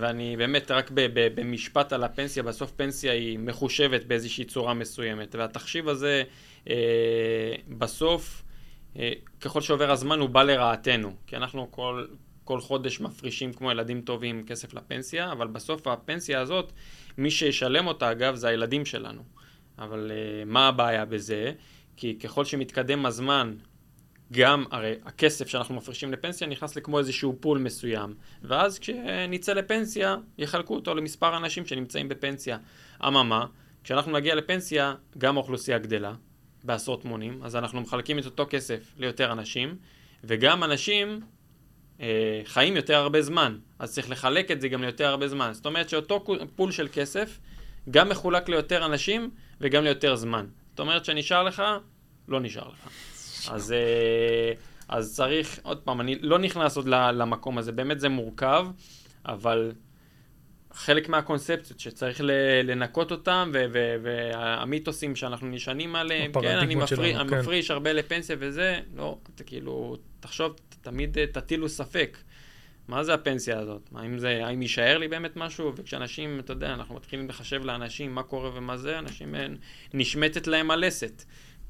[0.00, 0.90] ואני באמת רק
[1.34, 6.22] במשפט על הפנסיה, בסוף פנסיה היא מחושבת באיזושהי צורה מסוימת, והתחשיב הזה
[6.70, 6.74] אה,
[7.68, 8.42] בסוף,
[9.40, 12.04] ככל שעובר הזמן הוא בא לרעתנו, כי אנחנו כל...
[12.44, 16.72] כל חודש מפרישים כמו ילדים טובים כסף לפנסיה, אבל בסוף הפנסיה הזאת,
[17.18, 19.22] מי שישלם אותה אגב זה הילדים שלנו.
[19.78, 21.52] אבל uh, מה הבעיה בזה?
[21.96, 23.54] כי ככל שמתקדם הזמן,
[24.32, 30.74] גם הרי הכסף שאנחנו מפרישים לפנסיה נכנס לכמו איזשהו פול מסוים, ואז כשנצא לפנסיה, יחלקו
[30.74, 32.58] אותו למספר אנשים שנמצאים בפנסיה.
[33.06, 33.46] אממה,
[33.84, 36.14] כשאנחנו נגיע לפנסיה, גם האוכלוסייה גדלה
[36.64, 39.76] בעשרות מונים, אז אנחנו מחלקים את אותו כסף ליותר אנשים,
[40.24, 41.20] וגם אנשים
[42.00, 45.52] אה, חיים יותר הרבה זמן, אז צריך לחלק את זה גם ליותר הרבה זמן.
[45.52, 46.24] זאת אומרת שאותו
[46.56, 47.40] פול של כסף
[47.90, 50.46] גם מחולק ליותר אנשים וגם ליותר זמן.
[50.70, 51.62] זאת אומרת שנשאר לך,
[52.28, 52.88] לא נשאר לך.
[53.50, 54.52] אז, אה,
[54.88, 58.66] אז צריך, עוד פעם, אני לא נכנס עוד למקום הזה, באמת זה מורכב,
[59.26, 59.72] אבל
[60.72, 62.20] חלק מהקונספציות שצריך
[62.64, 63.52] לנקות אותם,
[64.02, 67.38] והמיתוסים שאנחנו נשענים עליהם, כן, אני מפרי, שלנו, כן.
[67.38, 72.18] מפריש הרבה לפנסיה וזה, לא, אתה כאילו, תחשוב, תמיד אה, תטילו ספק.
[72.88, 73.88] מה זה הפנסיה הזאת?
[73.94, 75.72] האם, זה, האם יישאר לי באמת משהו?
[75.76, 79.46] וכשאנשים, אתה יודע, אנחנו מתחילים לחשב לאנשים מה קורה ומה זה, אנשים אה,
[79.94, 81.24] נשמטת להם הלסת.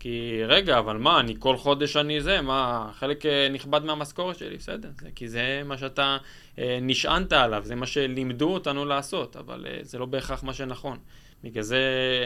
[0.05, 4.57] כי רגע, אבל מה, אני כל חודש אני זה, מה, חלק אה, נכבד מהמשכורת שלי,
[4.57, 6.17] בסדר, זה, כי זה מה שאתה
[6.59, 10.99] אה, נשענת עליו, זה מה שלימדו אותנו לעשות, אבל אה, זה לא בהכרח מה שנכון.
[11.45, 11.81] בגלל זה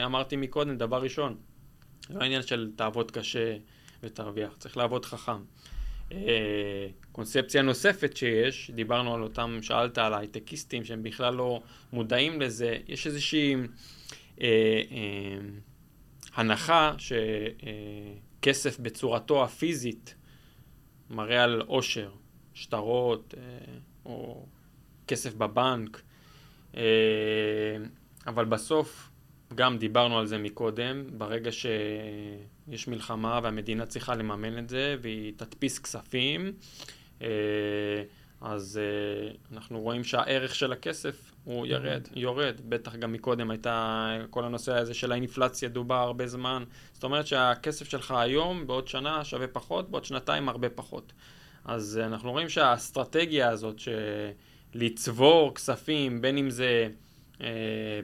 [0.04, 1.36] אמרתי מקודם, דבר ראשון,
[2.10, 3.56] לא העניין של תעבוד קשה
[4.02, 5.42] ותרוויח, צריך לעבוד חכם.
[6.12, 12.78] אה, קונספציה נוספת שיש, דיברנו על אותם, שאלת על הייטקיסטים שהם בכלל לא מודעים לזה,
[12.88, 13.58] יש איזושהי אה,
[14.90, 15.38] אה,
[16.34, 20.14] הנחה שכסף בצורתו הפיזית
[21.10, 22.10] מראה על עושר,
[22.54, 23.42] שטרות אה,
[24.04, 24.46] או
[25.06, 26.02] כסף בבנק,
[26.76, 26.82] אה,
[28.26, 29.10] אבל בסוף,
[29.54, 31.50] גם דיברנו על זה מקודם, ברגע
[32.70, 36.52] שיש מלחמה והמדינה צריכה לממן את זה והיא תדפיס כספים,
[37.22, 37.28] אה,
[38.40, 38.80] אז
[39.52, 42.60] אנחנו רואים שהערך של הכסף הוא ירד, יורד.
[42.68, 46.64] בטח גם מקודם הייתה, כל הנושא הזה של האינפלציה דובר הרבה זמן.
[46.92, 51.12] זאת אומרת שהכסף שלך היום, בעוד שנה שווה פחות, בעוד שנתיים הרבה פחות.
[51.64, 54.30] אז אנחנו רואים שהאסטרטגיה הזאת של
[54.74, 56.88] לצבור כספים, בין אם זה אה,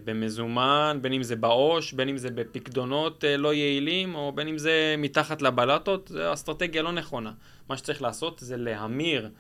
[0.05, 4.59] במזומן, בין אם זה בעו"ש, בין אם זה בפקדונות אה, לא יעילים, או בין אם
[4.59, 7.33] זה מתחת לבלטות, זו אסטרטגיה לא נכונה.
[7.69, 9.31] מה שצריך לעשות זה להמיר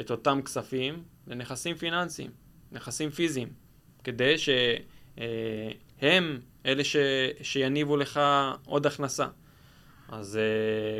[0.00, 2.30] את אותם כספים לנכסים פיננסיים.
[2.72, 3.48] נכסים פיזיים,
[4.04, 6.96] כדי שהם אלה ש,
[7.42, 8.20] שיניבו לך
[8.66, 9.26] עוד הכנסה.
[10.08, 10.38] אז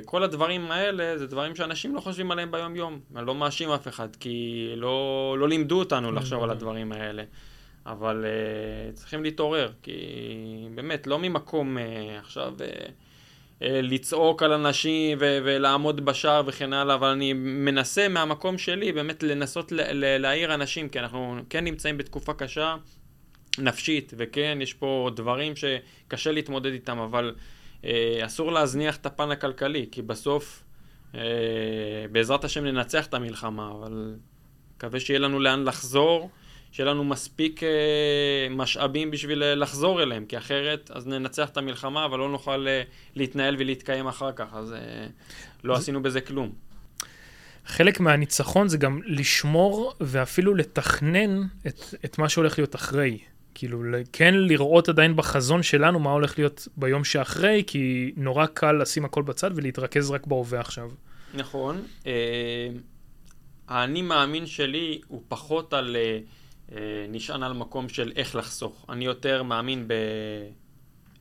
[0.02, 3.00] uh, כל הדברים האלה זה דברים שאנשים לא חושבים עליהם ביום יום.
[3.16, 7.22] אני לא מאשים אף אחד, כי לא, לא לימדו אותנו לחשוב על הדברים האלה.
[7.86, 9.92] אבל uh, צריכים להתעורר, כי
[10.74, 11.80] באמת, לא ממקום uh,
[12.20, 12.54] עכשיו...
[12.58, 12.90] Uh,
[13.62, 19.22] אה, לצעוק על אנשים ו- ולעמוד בשער וכן הלאה, אבל אני מנסה מהמקום שלי באמת
[19.22, 22.76] לנסות ל- להעיר אנשים, כי אנחנו כן נמצאים בתקופה קשה
[23.58, 27.34] נפשית, וכן, יש פה דברים שקשה להתמודד איתם, אבל
[27.84, 30.64] אה, אסור להזניח את הפן הכלכלי, כי בסוף,
[31.14, 31.20] אה,
[32.12, 34.14] בעזרת השם ננצח את המלחמה, אבל
[34.76, 36.30] מקווה שיהיה לנו לאן לחזור.
[36.74, 37.66] שיהיה לנו מספיק uh,
[38.50, 42.90] משאבים בשביל uh, לחזור אליהם, כי אחרת אז ננצח את המלחמה, אבל לא נוכל uh,
[43.16, 44.76] להתנהל ולהתקיים אחר כך, אז uh,
[45.64, 45.80] לא זה...
[45.80, 46.52] עשינו בזה כלום.
[47.66, 53.18] חלק מהניצחון זה גם לשמור ואפילו לתכנן את, את מה שהולך להיות אחרי.
[53.54, 53.82] כאילו,
[54.12, 59.22] כן לראות עדיין בחזון שלנו מה הולך להיות ביום שאחרי, כי נורא קל לשים הכל
[59.22, 60.90] בצד ולהתרכז רק בהווה עכשיו.
[61.34, 61.82] נכון.
[62.06, 62.68] אה,
[63.68, 65.96] האני מאמין שלי הוא פחות על...
[65.96, 66.18] אה, אה,
[67.08, 68.86] נשען על מקום של איך לחסוך.
[68.88, 69.94] אני יותר מאמין ב...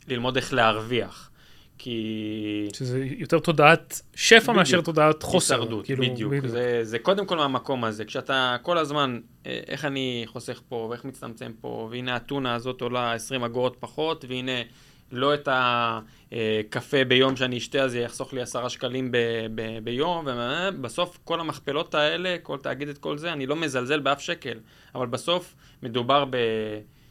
[0.08, 1.30] ללמוד איך להרוויח.
[1.78, 2.68] כי...
[2.74, 5.56] שזה יותר תודעת שפע בדיוק, מאשר תודעת חוסר.
[5.56, 6.32] הישרדות, כאילו, בדיוק.
[6.32, 6.48] בדיוק.
[6.48, 8.06] זה, זה קודם כל מהמקום הזה.
[8.06, 13.14] כשאתה כל הזמן, אה, איך אני חוסך פה, ואיך מצטמצם פה, והנה הטונה הזאת עולה
[13.14, 14.62] 20 אגורות פחות, והנה
[15.14, 19.18] לא את הקפה ביום שאני אשתה, אז זה יחסוך לי עשרה שקלים ב,
[19.56, 24.22] ב, ביום, ובסוף כל המכפלות האלה, כל תאגיד את כל זה, אני לא מזלזל באף
[24.22, 24.60] שקל,
[24.96, 26.26] אבל בסוף מדובר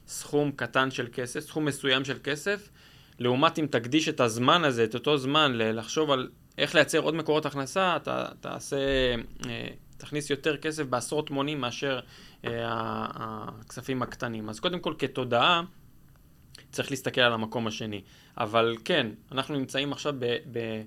[0.07, 2.69] בסכום קטן של כסף, סכום מסוים של כסף,
[3.19, 7.47] לעומת אם תקדיש את הזמן הזה, את אותו זמן, לחשוב על איך לייצר עוד מקורות
[7.47, 8.77] הכנסה, אתה תעשה,
[9.47, 12.01] אה, תכניס יותר כסף בעשרות מונים מאשר
[12.45, 12.51] אה,
[13.15, 14.49] הכספים הקטנים.
[14.49, 15.63] אז קודם כל כתודעה,
[16.73, 18.01] צריך להסתכל על המקום השני.
[18.39, 20.83] אבל כן, אנחנו נמצאים עכשיו ב, ב,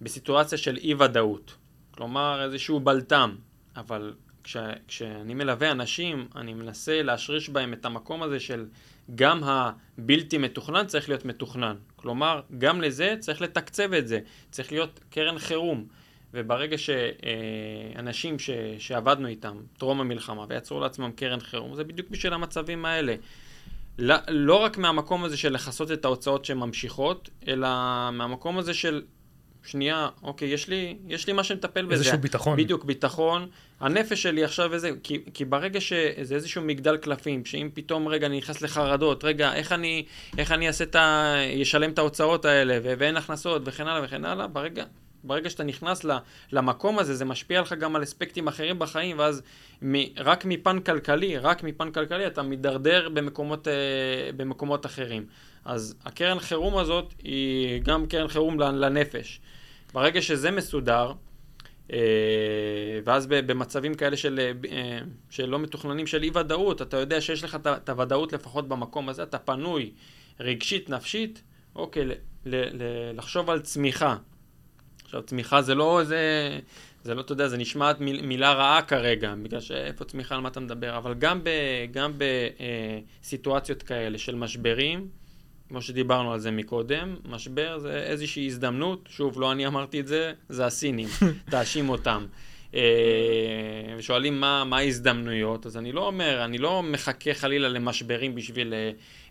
[0.00, 1.54] בסיטואציה של אי-ודאות.
[1.90, 3.36] כלומר, איזשהו בלטם.
[3.76, 4.14] אבל
[4.44, 4.56] כש,
[4.88, 8.66] כשאני מלווה אנשים, אני מנסה להשריש בהם את המקום הזה של
[9.14, 11.76] גם הבלתי מתוכנן צריך להיות מתוכנן.
[11.96, 14.20] כלומר, גם לזה צריך לתקצב את זה.
[14.50, 15.86] צריך להיות קרן חירום.
[16.34, 22.84] וברגע שאנשים ש, שעבדנו איתם טרום המלחמה ויצרו לעצמם קרן חירום, זה בדיוק בשביל המצבים
[22.84, 23.14] האלה.
[24.00, 27.68] לא, לא רק מהמקום הזה של לכסות את ההוצאות שממשיכות, אלא
[28.12, 29.02] מהמקום הזה של
[29.64, 31.94] שנייה, אוקיי, יש לי, יש לי מה שמטפל בזה.
[31.94, 32.56] איזשהו ביטחון.
[32.56, 33.48] בדיוק, ביטחון.
[33.80, 38.38] הנפש שלי עכשיו איזה, כי, כי ברגע שזה איזשהו מגדל קלפים, שאם פתאום רגע אני
[38.38, 40.04] נכנס לחרדות, רגע, איך אני,
[40.38, 41.34] איך אני אעשה את ה...
[41.54, 44.84] ישלם את ההוצאות האלה, ו- ואין הכנסות, וכן הלאה וכן הלאה, ברגע,
[45.24, 46.06] ברגע שאתה נכנס
[46.52, 49.42] למקום הזה, זה משפיע לך גם על אספקטים אחרים בחיים, ואז
[49.82, 53.72] מ, רק מפן כלכלי, רק מפן כלכלי, אתה מידרדר במקומות, אה,
[54.36, 55.26] במקומות אחרים.
[55.64, 59.40] אז הקרן חירום הזאת היא גם קרן חירום לנפש.
[59.94, 61.12] ברגע שזה מסודר,
[61.92, 61.98] אה,
[63.04, 64.98] ואז במצבים כאלה של, אה,
[65.30, 69.22] של לא מתוכננים, של אי ודאות, אתה יודע שיש לך את הוודאות לפחות במקום הזה,
[69.22, 69.92] אתה פנוי
[70.40, 71.42] רגשית, נפשית,
[71.76, 72.12] אוקיי, ל,
[72.46, 72.82] ל, ל,
[73.14, 74.16] לחשוב על צמיחה.
[75.10, 76.18] עכשיו, צמיחה זה לא איזה,
[77.04, 80.48] זה לא, אתה יודע, זה נשמעת מיל, מילה רעה כרגע, בגלל שאיפה צמיחה, על מה
[80.48, 81.48] אתה מדבר, אבל גם, ב,
[81.92, 82.12] גם
[83.22, 85.08] בסיטואציות כאלה של משברים,
[85.68, 90.32] כמו שדיברנו על זה מקודם, משבר זה איזושהי הזדמנות, שוב, לא אני אמרתי את זה,
[90.48, 91.08] זה הסינים,
[91.50, 92.26] תאשים אותם.
[92.74, 92.80] אה,
[93.96, 98.74] ושואלים מה, מה ההזדמנויות, אז אני לא אומר, אני לא מחכה חלילה למשברים בשביל,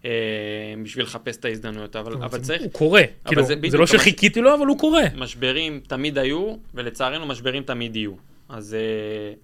[0.06, 2.62] אה, אה, בשביל לחפש את ההזדמנויות, אבל, אבל צריך...
[2.62, 5.04] הוא קורה, כאילו, זה, זה לא שחיכיתי לו, אבל הוא קורה.
[5.16, 8.14] משברים תמיד היו, ולצערנו משברים תמיד יהיו.
[8.50, 8.78] אז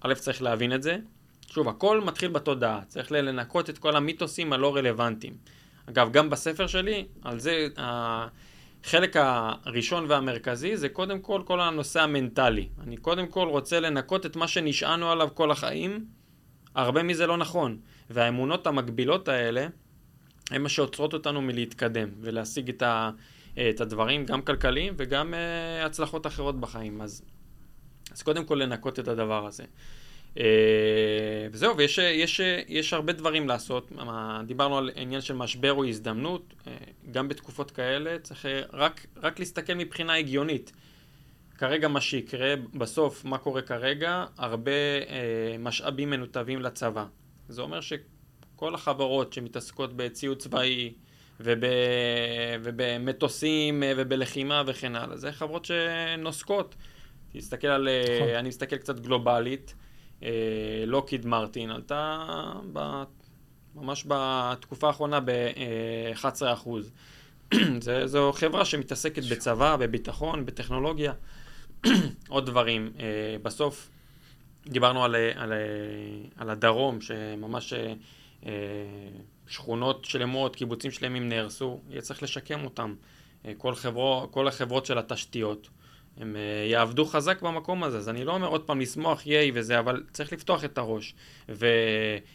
[0.01, 0.97] א', צריך להבין את זה.
[1.47, 5.33] שוב, הכל מתחיל בתודעה, צריך לנקות את כל המיתוסים הלא רלוונטיים.
[5.89, 12.67] אגב, גם בספר שלי, על זה, החלק הראשון והמרכזי זה קודם כל כל הנושא המנטלי.
[12.83, 16.05] אני קודם כל רוצה לנקות את מה שנשענו עליו כל החיים,
[16.75, 17.77] הרבה מזה לא נכון.
[18.09, 19.67] והאמונות המקבילות האלה,
[20.51, 23.11] הן מה שעוצרות אותנו מלהתקדם ולהשיג את, ה,
[23.69, 27.01] את הדברים, גם כלכליים וגם uh, הצלחות אחרות בחיים.
[27.01, 27.21] אז,
[28.11, 29.63] אז קודם כל לנקות את הדבר הזה.
[30.39, 33.91] אה, וזהו, ויש יש, יש הרבה דברים לעשות.
[34.45, 36.73] דיברנו על עניין של משבר או הזדמנות, אה,
[37.11, 40.71] גם בתקופות כאלה צריך אה, רק, רק להסתכל מבחינה הגיונית.
[41.57, 44.25] כרגע מה שיקרה, בסוף, מה קורה כרגע?
[44.37, 47.05] הרבה אה, משאבים מנותבים לצבא.
[47.49, 47.81] זה אומר
[48.55, 50.93] שכל החברות שמתעסקות בציוד צבאי
[51.39, 51.63] וב,
[52.63, 56.75] ובמטוסים ובלחימה וכן הלאה, זה חברות שנוסקות.
[57.33, 58.29] תסתכל על, נכון.
[58.35, 59.75] אני מסתכל קצת גלובלית.
[60.87, 62.25] לוקיד מרטין עלתה
[62.73, 63.03] ב,
[63.75, 66.69] ממש בתקופה האחרונה ב-11%.
[68.05, 71.13] זו חברה שמתעסקת בצבא, בביטחון, בטכנולוגיה,
[72.29, 72.91] עוד דברים.
[72.99, 73.89] אה, בסוף
[74.67, 75.53] דיברנו על, על,
[76.37, 77.93] על הדרום, שממש אה,
[79.47, 82.95] שכונות שלמות, קיבוצים שלמים נהרסו, יהיה צריך לשקם אותם.
[83.45, 85.69] אה, כל, חברו, כל החברות של התשתיות.
[86.17, 89.79] הם uh, יעבדו חזק במקום הזה, אז אני לא אומר עוד פעם לשמוח ייי וזה,
[89.79, 91.13] אבל צריך לפתוח את הראש.
[91.49, 91.67] ו,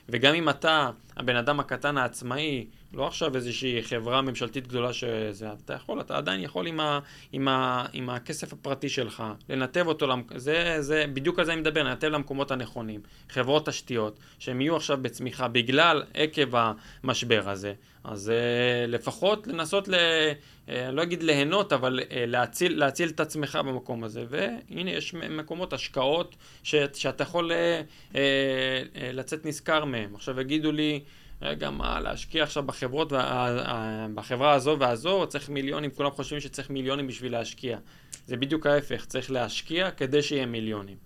[0.09, 0.91] וגם אם אתה,
[1.21, 6.41] הבן אדם הקטן העצמאי, לא עכשיו איזושהי חברה ממשלתית גדולה שזה, אתה יכול, אתה עדיין
[6.41, 6.99] יכול עם, ה,
[7.33, 10.39] עם, ה, עם הכסף הפרטי שלך, לנתב אותו, למק...
[10.39, 13.01] זה, זה, בדיוק על זה אני מדבר, לנתב למקומות הנכונים.
[13.29, 19.95] חברות תשתיות, שהם יהיו עכשיו בצמיחה בגלל, עקב המשבר הזה, אז uh, לפחות לנסות, ל,
[19.95, 24.25] uh, לא אגיד ליהנות, אבל uh, להציל, להציל את עצמך במקום הזה.
[24.29, 27.53] והנה, יש מקומות, השקעות, ש, שאתה יכול
[29.13, 30.15] לצאת נשכר מהם.
[30.15, 31.01] עכשיו יגידו לי,
[31.43, 33.13] רגע, מה, להשקיע עכשיו בחברות,
[34.15, 37.79] בחברה הזו והזו, צריך מיליונים, כולם חושבים שצריך מיליונים בשביל להשקיע.
[38.27, 40.97] זה בדיוק ההפך, צריך להשקיע כדי שיהיה מיליונים.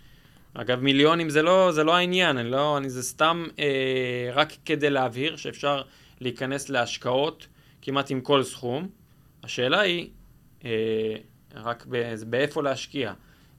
[0.54, 4.90] אגב, מיליונים זה לא, זה לא העניין, אני לא, אני, זה סתם אה, רק כדי
[4.90, 5.82] להבהיר שאפשר
[6.20, 7.46] להיכנס להשקעות
[7.82, 8.88] כמעט עם כל סכום.
[9.42, 10.08] השאלה היא
[10.64, 10.70] אה,
[11.54, 11.86] רק
[12.26, 13.12] באיפה להשקיע.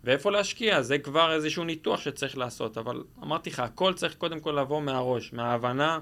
[0.03, 4.51] ואיפה להשקיע, זה כבר איזשהו ניתוח שצריך לעשות, אבל אמרתי לך, הכל צריך קודם כל
[4.51, 5.99] לבוא מהראש, מההבנה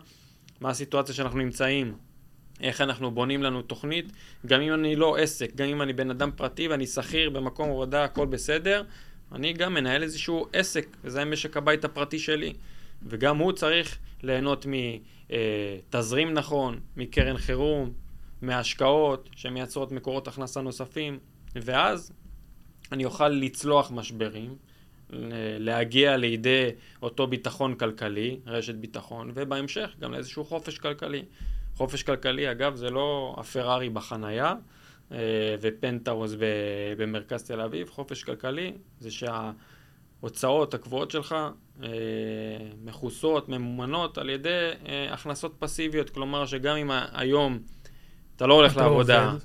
[0.64, 1.96] מה הסיטואציה שאנחנו נמצאים,
[2.62, 4.12] איך אנחנו בונים לנו תוכנית,
[4.46, 8.04] גם אם אני לא עסק, גם אם אני בן אדם פרטי ואני שכיר במקום עבודה,
[8.04, 8.84] הכל בסדר,
[9.32, 12.54] אני גם מנהל איזשהו עסק, וזה משק הבית הפרטי שלי,
[13.06, 14.66] וגם הוא צריך ליהנות
[15.30, 17.94] מתזרים נכון, מקרן חירום,
[18.42, 21.20] מהשקעות שמייצרות מקורות הכנסה נוספים,
[21.56, 22.12] ואז
[22.92, 24.56] אני אוכל לצלוח משברים.
[25.60, 26.70] להגיע לידי
[27.02, 31.24] אותו ביטחון כלכלי, רשת ביטחון, ובהמשך גם לאיזשהו חופש כלכלי.
[31.76, 34.54] חופש כלכלי, אגב, זה לא הפרארי בחנייה
[35.12, 36.36] אה, ופנטהאוז
[36.98, 41.36] במרכז תל אביב, חופש כלכלי זה שההוצאות הקבועות שלך
[41.84, 41.90] אה,
[42.84, 47.60] מכוסות, ממומנות על ידי אה, הכנסות פסיביות, כלומר שגם אם היום
[48.36, 49.40] אתה לא הולך אתה לעבודה, עובד.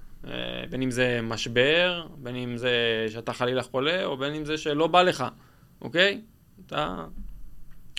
[0.71, 4.87] בין אם זה משבר, בין אם זה שאתה חלילה חולה, או בין אם זה שלא
[4.87, 5.25] בא לך,
[5.81, 6.21] אוקיי?
[6.67, 7.05] אתה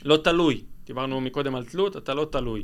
[0.05, 0.63] לא תלוי.
[0.85, 2.63] דיברנו מקודם על תלות, אתה לא תלוי.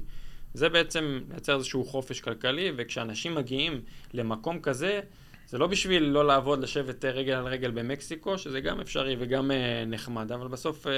[0.54, 3.82] זה בעצם לייצר איזשהו חופש כלכלי, וכשאנשים מגיעים
[4.14, 5.00] למקום כזה,
[5.48, 9.54] זה לא בשביל לא לעבוד, לשבת רגל על רגל במקסיקו, שזה גם אפשרי וגם uh,
[9.88, 10.90] נחמד, אבל בסוף uh,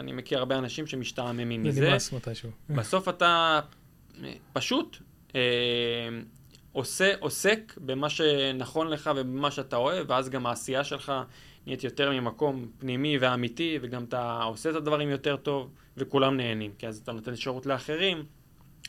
[0.00, 1.80] אני מכיר הרבה אנשים שמשתעממים מזה.
[1.80, 2.50] זה נמאס מתישהו.
[2.70, 3.60] בסוף אתה
[4.14, 4.96] uh, פשוט
[5.28, 5.34] uh,
[6.76, 11.12] עושה, עוסק במה שנכון לך ובמה שאתה אוהב, ואז גם העשייה שלך
[11.66, 16.88] נהיית יותר ממקום פנימי ואמיתי, וגם אתה עושה את הדברים יותר טוב, וכולם נהנים, כי
[16.88, 18.24] אז אתה נותן שירות לאחרים.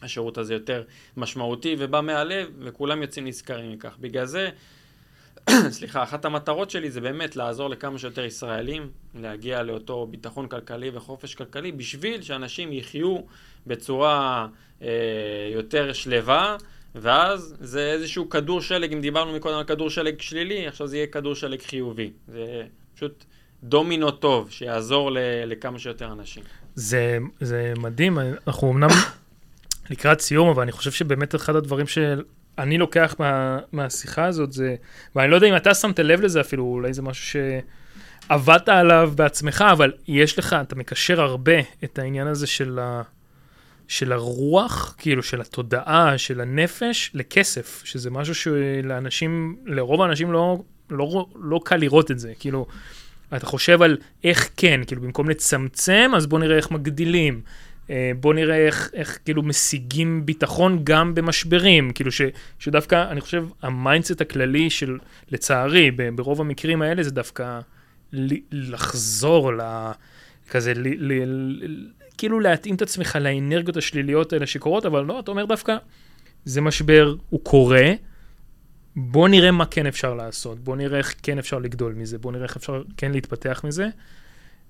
[0.01, 0.83] השירות הזה יותר
[1.17, 3.97] משמעותי ובא מהלב, וכולם יוצאים נזכרים מכך.
[3.99, 4.49] בגלל זה,
[5.77, 11.35] סליחה, אחת המטרות שלי זה באמת לעזור לכמה שיותר ישראלים להגיע לאותו ביטחון כלכלי וחופש
[11.35, 13.17] כלכלי, בשביל שאנשים יחיו
[13.67, 14.47] בצורה
[14.81, 14.87] אה,
[15.53, 16.57] יותר שלווה,
[17.01, 21.07] ואז זה איזשהו כדור שלג, אם דיברנו מקודם על כדור שלג שלילי, עכשיו זה יהיה
[21.07, 22.11] כדור שלג חיובי.
[22.27, 22.63] זה
[22.95, 23.25] פשוט
[23.63, 26.43] דומינו טוב, שיעזור ל, לכמה שיותר אנשים.
[26.75, 28.17] זה, זה מדהים,
[28.47, 28.89] אנחנו אמנם
[29.89, 34.75] לקראת סיום, אבל אני חושב שבאמת אחד הדברים שאני לוקח מה, מהשיחה הזאת זה,
[35.15, 37.41] ואני לא יודע אם אתה שמת לב לזה אפילו, אולי זה משהו
[38.27, 43.01] שעבדת עליו בעצמך, אבל יש לך, אתה מקשר הרבה את העניין הזה של, ה,
[43.87, 51.27] של הרוח, כאילו של התודעה, של הנפש, לכסף, שזה משהו שלאנשים, לרוב האנשים לא, לא,
[51.35, 52.65] לא קל לראות את זה, כאילו.
[53.35, 57.41] אתה חושב על איך כן, כאילו במקום לצמצם, אז בוא נראה איך מגדילים.
[57.89, 62.21] אה, בוא נראה איך, איך כאילו משיגים ביטחון גם במשברים, כאילו ש,
[62.59, 64.97] שדווקא, אני חושב, ה mindset הכללי של,
[65.31, 67.59] לצערי, ברוב המקרים האלה זה דווקא
[68.51, 69.61] לחזור ל...
[70.49, 71.87] כזה, ל, ל, ל,
[72.17, 75.77] כאילו להתאים את עצמך לאנרגיות השליליות האלה שקורות, אבל לא, אתה אומר דווקא,
[76.45, 77.91] זה משבר, הוא קורה,
[78.95, 82.43] בוא נראה מה כן אפשר לעשות, בוא נראה איך כן אפשר לגדול מזה, בוא נראה
[82.43, 83.87] איך אפשר כן להתפתח מזה.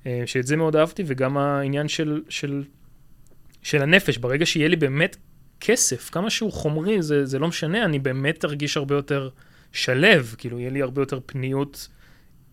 [0.06, 2.64] אה, שאת זה מאוד אהבתי, וגם העניין של, של
[3.68, 5.18] של הנפש, ברגע שיהיה לי באמת
[5.60, 9.30] כסף, כמה שהוא חומרי, זה, זה לא משנה, אני באמת ארגיש הרבה יותר
[9.72, 11.88] שלב, כאילו, יהיה לי הרבה יותר פניות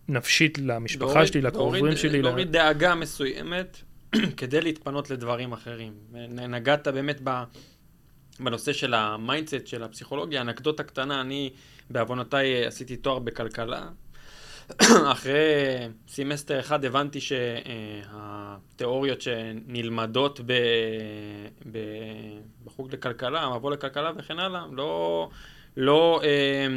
[0.07, 2.21] נפשית למשפחה להוריד, שלי, לקרובים שלי.
[2.21, 2.63] להוריד לה...
[2.63, 3.77] דאגה מסוימת
[4.37, 5.93] כדי להתפנות לדברים אחרים.
[6.29, 7.43] נגעת באמת ב...
[8.39, 11.49] בנושא של ה mindset, של הפסיכולוגיה, אנקדוטה קטנה, אני
[11.89, 13.87] בעוונותיי עשיתי תואר בכלכלה,
[15.11, 15.33] אחרי
[16.07, 20.53] סמסטר אחד הבנתי שהתיאוריות שנלמדות ב,
[21.71, 21.77] ב,
[22.63, 25.29] בחוג לכלכלה, המבוא לכלכלה וכן הלאה, לא,
[25.77, 26.67] לא, אה,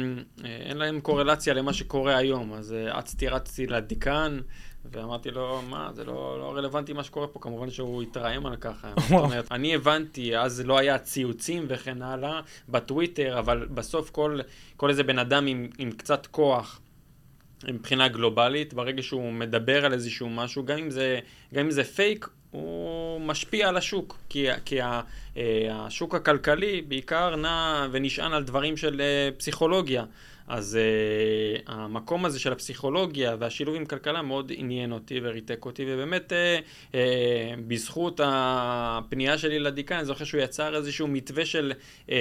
[0.45, 2.53] אה, אין להם קורלציה למה שקורה היום.
[2.53, 4.39] אז אה, אצתי רצתי לדיקן.
[4.85, 8.93] ואמרתי לו, מה, זה לא, לא רלוונטי מה שקורה פה, כמובן שהוא התרעם על ככה.
[9.09, 14.39] זאת אומרת, אני הבנתי, אז לא היה ציוצים וכן הלאה בטוויטר, אבל בסוף כל,
[14.77, 16.81] כל איזה בן אדם עם, עם קצת כוח
[17.67, 21.19] מבחינה גלובלית, ברגע שהוא מדבר על איזשהו משהו, גם אם זה,
[21.53, 25.01] גם אם זה פייק, הוא משפיע על השוק, כי, כי ה,
[25.37, 30.03] אה, השוק הכלכלי בעיקר נע ונשען על דברים של אה, פסיכולוגיה.
[30.49, 36.31] אז uh, המקום הזה של הפסיכולוגיה והשילוב עם כלכלה מאוד עניין אותי וריתק אותי, ובאמת
[36.31, 36.95] uh, uh,
[37.67, 41.73] בזכות הפנייה שלי לדיקן, אני זוכר שהוא יצר איזשהו מתווה של
[42.07, 42.11] uh,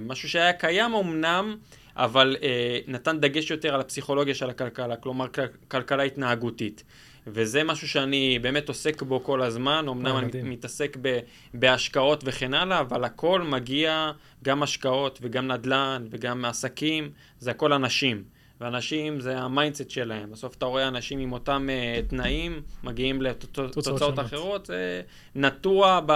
[0.00, 1.56] משהו שהיה קיים אמנם,
[1.96, 5.26] אבל אה, נתן דגש יותר על הפסיכולוגיה של הכלכלה, כלומר
[5.68, 6.84] כלכלה התנהגותית.
[7.26, 11.18] וזה משהו שאני באמת עוסק בו כל הזמן, אמנם אני מתעסק ב,
[11.54, 14.12] בהשקעות וכן הלאה, אבל הכל מגיע,
[14.44, 18.24] גם השקעות וגם נדל"ן וגם עסקים, זה הכל אנשים.
[18.60, 20.30] ואנשים זה ה mindset שלהם.
[20.30, 25.02] בסוף אתה רואה אנשים עם אותם uh, תנאים, מגיעים לתוצאות אחרות, זה
[25.34, 26.12] נטוע ב,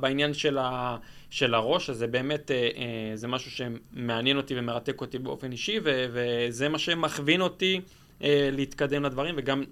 [0.00, 0.96] בעניין של ה...
[1.30, 5.78] של הראש, אז זה באמת, אה, אה, זה משהו שמעניין אותי ומרתק אותי באופן אישי,
[5.84, 7.80] ו- וזה מה שמכווין אותי
[8.22, 9.64] אה, להתקדם לדברים, וגם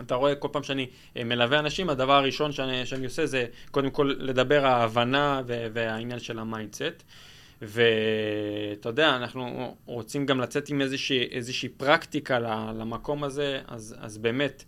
[0.00, 0.86] אתה רואה כל פעם שאני
[1.16, 6.38] אה, מלווה אנשים, הדבר הראשון שאני, שאני עושה זה קודם כל לדבר ההבנה והעניין של
[6.38, 7.02] ה mindset.
[7.62, 12.38] ואתה יודע, אנחנו רוצים גם לצאת עם איזושהי, איזושהי פרקטיקה
[12.78, 14.64] למקום הזה, אז, אז באמת,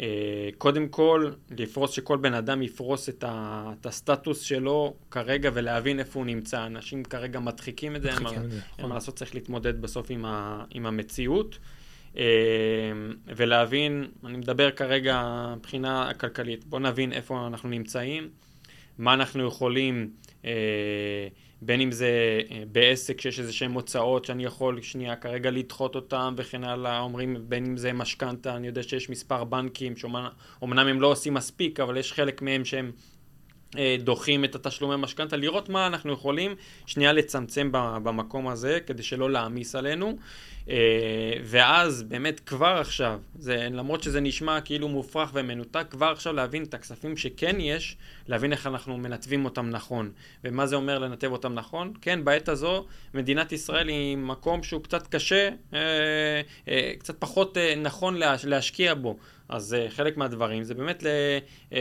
[0.00, 5.98] אה, קודם כל, לפרוס שכל בן אדם יפרוס את, ה, את הסטטוס שלו כרגע ולהבין
[5.98, 6.66] איפה הוא נמצא.
[6.66, 8.30] אנשים כרגע מדחיקים את זה, אין מה
[8.78, 8.92] נכון.
[8.92, 11.58] לעשות, צריך להתמודד בסוף עם, ה, עם המציאות.
[12.16, 12.22] אה,
[13.26, 18.28] ולהבין, אני מדבר כרגע מבחינה כלכלית, בואו נבין איפה אנחנו נמצאים,
[18.98, 20.10] מה אנחנו יכולים...
[20.44, 21.28] אה,
[21.62, 26.34] בין אם זה אה, בעסק שיש איזה שהן הוצאות שאני יכול שנייה כרגע לדחות אותן
[26.36, 31.06] וכן הלאה, אומרים בין אם זה משכנתה, אני יודע שיש מספר בנקים שאומנם הם לא
[31.06, 32.92] עושים מספיק, אבל יש חלק מהם שהם
[33.98, 36.54] דוחים את התשלומי משכנתה, לראות מה אנחנו יכולים
[36.86, 40.16] שנייה לצמצם במקום הזה, כדי שלא להעמיס עלינו.
[40.70, 46.62] אה, ואז באמת כבר עכשיו, זה, למרות שזה נשמע כאילו מופרך ומנותק, כבר עכשיו להבין
[46.62, 47.96] את הכספים שכן יש,
[48.28, 50.10] להבין איך אנחנו מנתבים אותם נכון.
[50.44, 51.92] ומה זה אומר לנתב אותם נכון?
[52.00, 55.78] כן, בעת הזו מדינת ישראל היא מקום שהוא קצת קשה, אה,
[56.68, 59.16] אה, קצת פחות אה, נכון להש, להשקיע בו.
[59.50, 61.74] אז uh, חלק מהדברים זה באמת uh,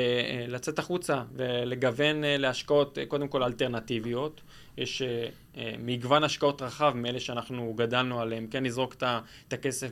[0.48, 4.42] לצאת החוצה ולגוון להשקעות קודם כל אלטרנטיביות.
[4.80, 8.96] יש uh, uh, מגוון השקעות רחב מאלה שאנחנו גדלנו עליהם, כן לזרוק
[9.48, 9.92] את הכסף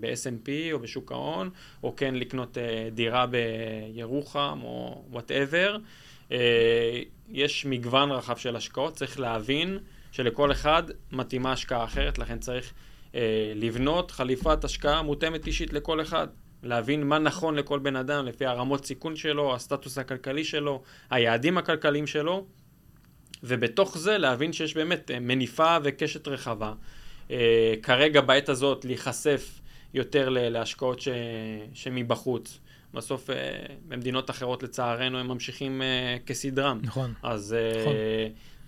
[0.00, 1.50] ב-S&P או בשוק ההון,
[1.82, 5.76] או כן לקנות uh, דירה בירוחם או וואטאבר.
[7.28, 9.78] יש מגוון רחב של השקעות, צריך להבין
[10.12, 12.72] שלכל אחד מתאימה השקעה אחרת, לכן צריך
[13.54, 16.28] לבנות חליפת השקעה מותאמת אישית לכל אחד.
[16.62, 22.06] להבין מה נכון לכל בן אדם לפי הרמות סיכון שלו, הסטטוס הכלכלי שלו, היעדים הכלכליים
[22.06, 22.46] שלו,
[23.42, 26.72] ובתוך זה להבין שיש באמת אה, מניפה וקשת רחבה.
[27.30, 29.60] אה, כרגע בעת הזאת להיחשף
[29.94, 31.08] יותר להשקעות ש...
[31.74, 32.58] שמבחוץ.
[32.94, 33.36] בסוף אה,
[33.88, 35.82] במדינות אחרות לצערנו הם ממשיכים
[36.26, 36.80] כסדרם.
[36.82, 37.14] נכון.
[37.22, 37.94] אז נכון.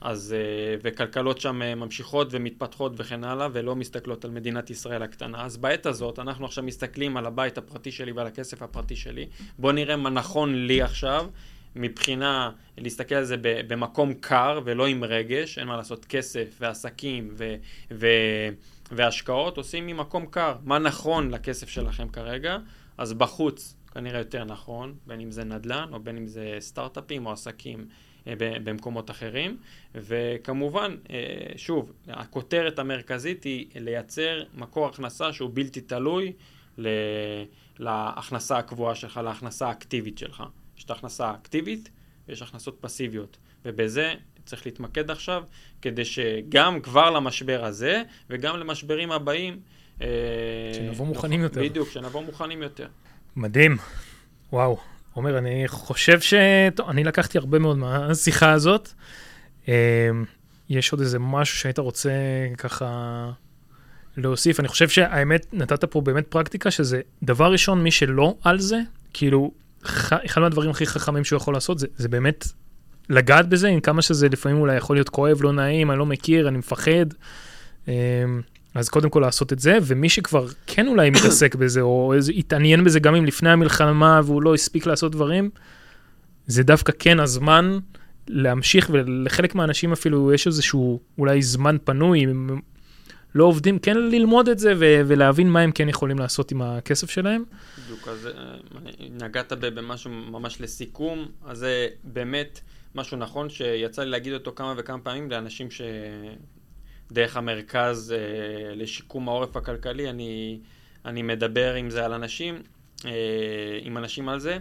[0.05, 0.35] אז,
[0.83, 5.45] וכלכלות שם ממשיכות ומתפתחות וכן הלאה, ולא מסתכלות על מדינת ישראל הקטנה.
[5.45, 9.27] אז בעת הזאת, אנחנו עכשיו מסתכלים על הבית הפרטי שלי ועל הכסף הפרטי שלי.
[9.59, 11.27] בואו נראה מה נכון לי עכשיו,
[11.77, 17.55] מבחינה, להסתכל על זה במקום קר ולא עם רגש, אין מה לעשות, כסף ועסקים ו,
[17.91, 18.07] ו,
[18.93, 20.57] והשקעות עושים ממקום קר.
[20.64, 22.59] מה נכון לכסף שלכם כרגע?
[22.99, 27.33] אז בחוץ כנראה יותר נכון, בין אם זה נדל"ן או בין אם זה סטארט-אפים או
[27.33, 27.87] עסקים.
[28.27, 29.57] אה, במקומות אחרים.
[29.95, 31.16] וכמובן, אה,
[31.57, 36.33] שוב, הכותרת המרכזית היא לייצר מקור הכנסה שהוא בלתי תלוי
[37.79, 40.43] להכנסה הקבועה שלך, להכנסה האקטיבית שלך.
[40.83, 41.91] יש את ההכנסה האקטיבית
[42.28, 44.14] ויש הכנסות פסיביות, ובזה
[44.45, 45.43] צריך להתמקד עכשיו,
[45.83, 49.61] כדי שגם כבר למשבר הזה וגם למשברים הבאים...
[50.03, 50.07] אה,
[50.74, 51.61] שנבוא מוכנים יותר.
[51.61, 52.87] בדיוק, שנבוא מוכנים יותר.
[53.37, 53.76] מדהים.
[54.53, 54.78] וואו,
[55.12, 56.35] עומר, אני חושב ש...
[56.74, 58.89] טוב, אני לקחתי הרבה מאוד מהשיחה הזאת.
[59.68, 59.72] אמ,
[60.68, 62.12] יש עוד איזה משהו שהיית רוצה
[62.59, 63.30] ככה
[64.16, 64.61] להוסיף?
[64.61, 68.80] אני חושב שהאמת, נתת פה באמת פרקטיקה, שזה דבר ראשון, מי שלא על זה,
[69.12, 69.53] כאילו,
[69.85, 72.49] אחד מהדברים הכי חכמים שהוא יכול לעשות, זה, זה באמת
[73.09, 76.49] לגעת בזה, עם כמה שזה לפעמים אולי יכול להיות כואב, לא נעים, אני לא מכיר,
[76.49, 77.07] אני מפחד.
[77.89, 77.93] אמ,
[78.74, 83.01] אז קודם כל לעשות את זה, ומי שכבר כן אולי מתעסק בזה, או התעניין בזה
[83.01, 85.51] גם אם לפני המלחמה והוא לא הספיק לעשות דברים,
[86.47, 87.78] זה דווקא כן הזמן
[88.28, 92.26] להמשיך, ולחלק מהאנשים אפילו יש איזשהו אולי זמן פנוי,
[93.35, 97.11] לא עובדים, כן ללמוד את זה ו- ולהבין מה הם כן יכולים לעשות עם הכסף
[97.11, 97.45] שלהם.
[97.85, 98.55] בדיוק, אז אה,
[99.11, 102.61] נגעת במשהו ממש לסיכום, אז זה באמת
[102.95, 105.83] משהו נכון שיצא לי להגיד אותו כמה וכמה פעמים לאנשים ש...
[107.12, 110.61] דרך המרכז אה, לשיקום העורף הכלכלי, אני,
[111.05, 112.62] אני מדבר עם זה על אנשים,
[113.05, 114.59] אה, עם אנשים על זה,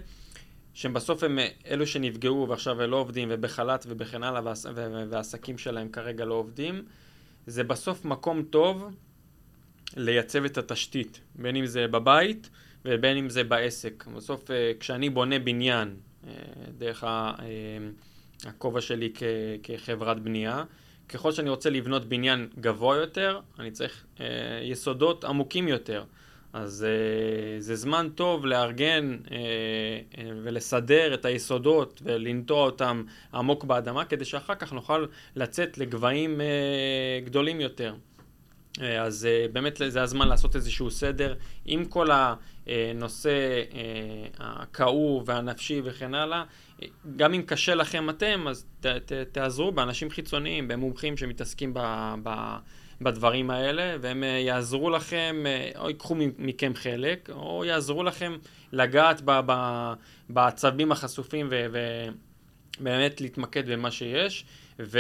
[0.74, 4.65] שהם בסוף הם אלו שנפגעו ועכשיו לא עובדים ובחל"ת ובכן הלאה והעס,
[5.09, 6.84] והעסקים שלהם כרגע לא עובדים.
[7.47, 8.95] זה בסוף מקום טוב
[9.97, 12.49] לייצב את התשתית, בין אם זה בבית
[12.85, 14.07] ובין אם זה בעסק.
[14.07, 15.95] בסוף אה, כשאני בונה בניין,
[16.27, 16.33] אה,
[16.77, 17.33] דרך אה,
[18.45, 19.23] הכובע שלי כ,
[19.63, 20.63] כחברת בנייה,
[21.09, 24.05] ככל שאני רוצה לבנות בניין גבוה יותר, אני צריך
[24.63, 26.03] יסודות עמוקים יותר.
[26.53, 29.37] אז אה, זה זמן טוב לארגן אה,
[30.43, 37.61] ולסדר את היסודות ולנטוע אותם עמוק באדמה, כדי שאחר כך נוכל לצאת לגבהים אה, גדולים
[37.61, 37.95] יותר.
[38.81, 41.35] אה, אז אה, באמת זה הזמן לעשות איזשהו סדר
[41.65, 43.29] עם כל הנושא
[43.73, 46.43] אה, הכאוב והנפשי וכן הלאה.
[47.15, 51.79] גם אם קשה לכם אתם, אז ת, ת, תעזרו באנשים חיצוניים, במומחים שמתעסקים ב,
[52.23, 52.55] ב,
[53.01, 55.43] בדברים האלה, והם יעזרו לכם,
[55.77, 58.37] או ייקחו מכם חלק, או יעזרו לכם
[58.71, 59.53] לגעת ב, ב,
[60.29, 64.45] בעצבים החשופים ובאמת להתמקד במה שיש.
[64.79, 64.99] ו...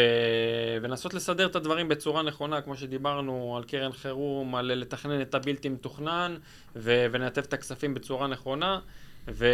[0.81, 5.69] ולנסות לסדר את הדברים בצורה נכונה, כמו שדיברנו על קרן חירום, על לתכנן את הבלתי
[5.69, 6.35] מתוכנן
[6.75, 7.05] ו...
[7.11, 8.79] ולנתב את הכספים בצורה נכונה.
[9.27, 9.47] ו...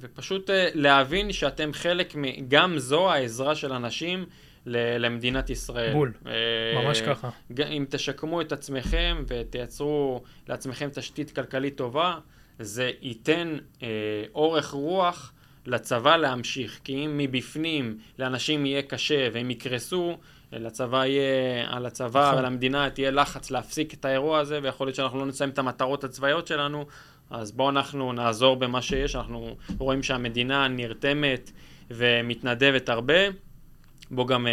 [0.00, 2.48] ופשוט אה, להבין שאתם חלק, מ...
[2.48, 4.26] גם זו העזרה של אנשים.
[4.66, 5.92] למדינת ישראל.
[5.92, 6.12] בול.
[6.26, 6.32] אה,
[6.82, 7.30] ממש ככה.
[7.68, 12.18] אם תשקמו את עצמכם ותייצרו לעצמכם תשתית כלכלית טובה,
[12.58, 13.88] זה ייתן אה,
[14.34, 15.32] אורך רוח
[15.66, 20.16] לצבא להמשיך, כי אם מבפנים לאנשים יהיה קשה והם יקרסו,
[20.52, 22.34] לצבא יהיה, על הצבא נכון.
[22.34, 26.04] ועל המדינה תהיה לחץ להפסיק את האירוע הזה, ויכול להיות שאנחנו לא נסיים את המטרות
[26.04, 26.86] הצבאיות שלנו,
[27.30, 31.50] אז בואו אנחנו נעזור במה שיש, אנחנו רואים שהמדינה נרתמת
[31.90, 33.14] ומתנדבת הרבה,
[34.10, 34.52] בוא גם אה,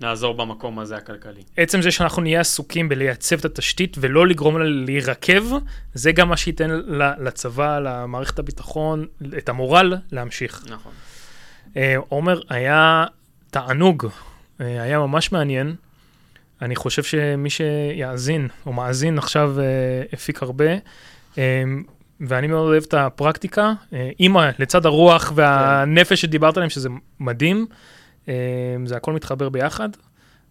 [0.00, 1.42] נעזור במקום הזה הכלכלי.
[1.56, 5.42] עצם זה שאנחנו נהיה עסוקים בלייצב את התשתית ולא לגרום לה להירקב,
[5.94, 6.70] זה גם מה שייתן
[7.18, 9.06] לצבא, למערכת הביטחון,
[9.38, 10.64] את המורל להמשיך.
[10.70, 10.92] נכון.
[11.76, 13.04] אה, עומר, היה
[13.50, 14.06] תענוג,
[14.60, 15.74] אה, היה ממש מעניין.
[16.62, 19.64] אני חושב שמי שיאזין או מאזין עכשיו אה,
[20.12, 20.72] הפיק הרבה,
[21.38, 21.62] אה,
[22.20, 23.72] ואני מאוד אוהב את הפרקטיקה.
[23.92, 26.88] אה, ה- לצד הרוח והנפש שדיברת עליהם, שזה
[27.20, 27.66] מדהים,
[28.86, 29.88] זה הכל מתחבר ביחד.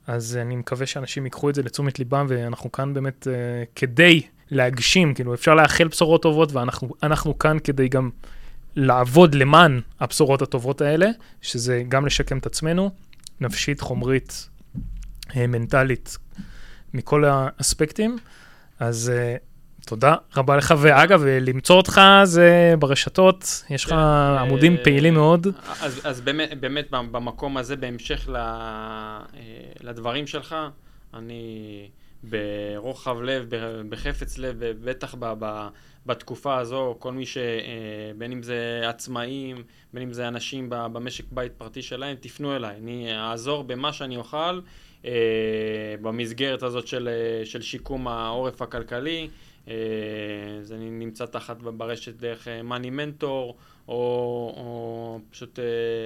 [0.07, 3.34] אז אני מקווה שאנשים ייקחו את זה לתשומת ליבם, ואנחנו כאן באמת אה,
[3.76, 4.21] כדי
[4.51, 8.09] להגשים, כאילו אפשר לאחל בשורות טובות, ואנחנו אנחנו כאן כדי גם
[8.76, 11.07] לעבוד למען הבשורות הטובות האלה,
[11.41, 12.89] שזה גם לשקם את עצמנו,
[13.41, 14.49] נפשית, חומרית,
[15.36, 16.17] אה, מנטלית,
[16.93, 18.17] מכל האספקטים.
[18.80, 19.36] אז אה,
[19.86, 23.91] תודה רבה לך, ואגב, למצוא אותך זה ברשתות, יש לך
[24.39, 25.47] עמודים אה, פעילים מאוד.
[25.81, 29.19] אז, אז באמת, באמת במקום הזה, בהמשך ל, אה,
[29.81, 30.55] לדברים שלך,
[31.13, 31.88] אני
[32.23, 33.49] ברוחב לב,
[33.89, 35.67] בחפץ לב, בטח ב, ב,
[36.05, 37.38] בתקופה הזו, כל מי ש...
[37.38, 37.43] אה,
[38.17, 39.63] בין אם זה עצמאים,
[39.93, 42.75] בין אם זה אנשים במשק בית פרטי שלהם, תפנו אליי.
[42.77, 44.61] אני אעזור במה שאני אוכל
[46.01, 47.09] במסגרת הזאת של,
[47.43, 49.29] של שיקום העורף הכלכלי.
[49.68, 49.74] אה,
[50.61, 53.57] זה נמצא תחת ברשת דרך אה, מאני מנטור,
[53.88, 53.93] או,
[54.57, 55.64] או פשוט אה,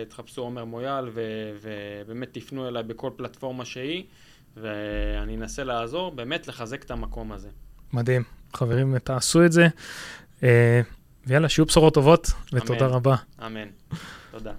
[0.10, 4.04] תחפשו עומר מויאל ו- ובאמת תפנו אליי בכל פלטפורמה שהיא,
[4.58, 7.50] ואני אנסה לעזור, באמת לחזק את המקום הזה.
[7.94, 8.24] מדהים.
[8.54, 9.68] חברים, תעשו את זה.
[10.44, 10.82] אה,
[11.28, 12.94] ויאללה, שיהיו בשורות טובות, ותודה אמן.
[12.94, 13.16] רבה.
[13.46, 13.68] אמן.
[14.32, 14.54] תודה.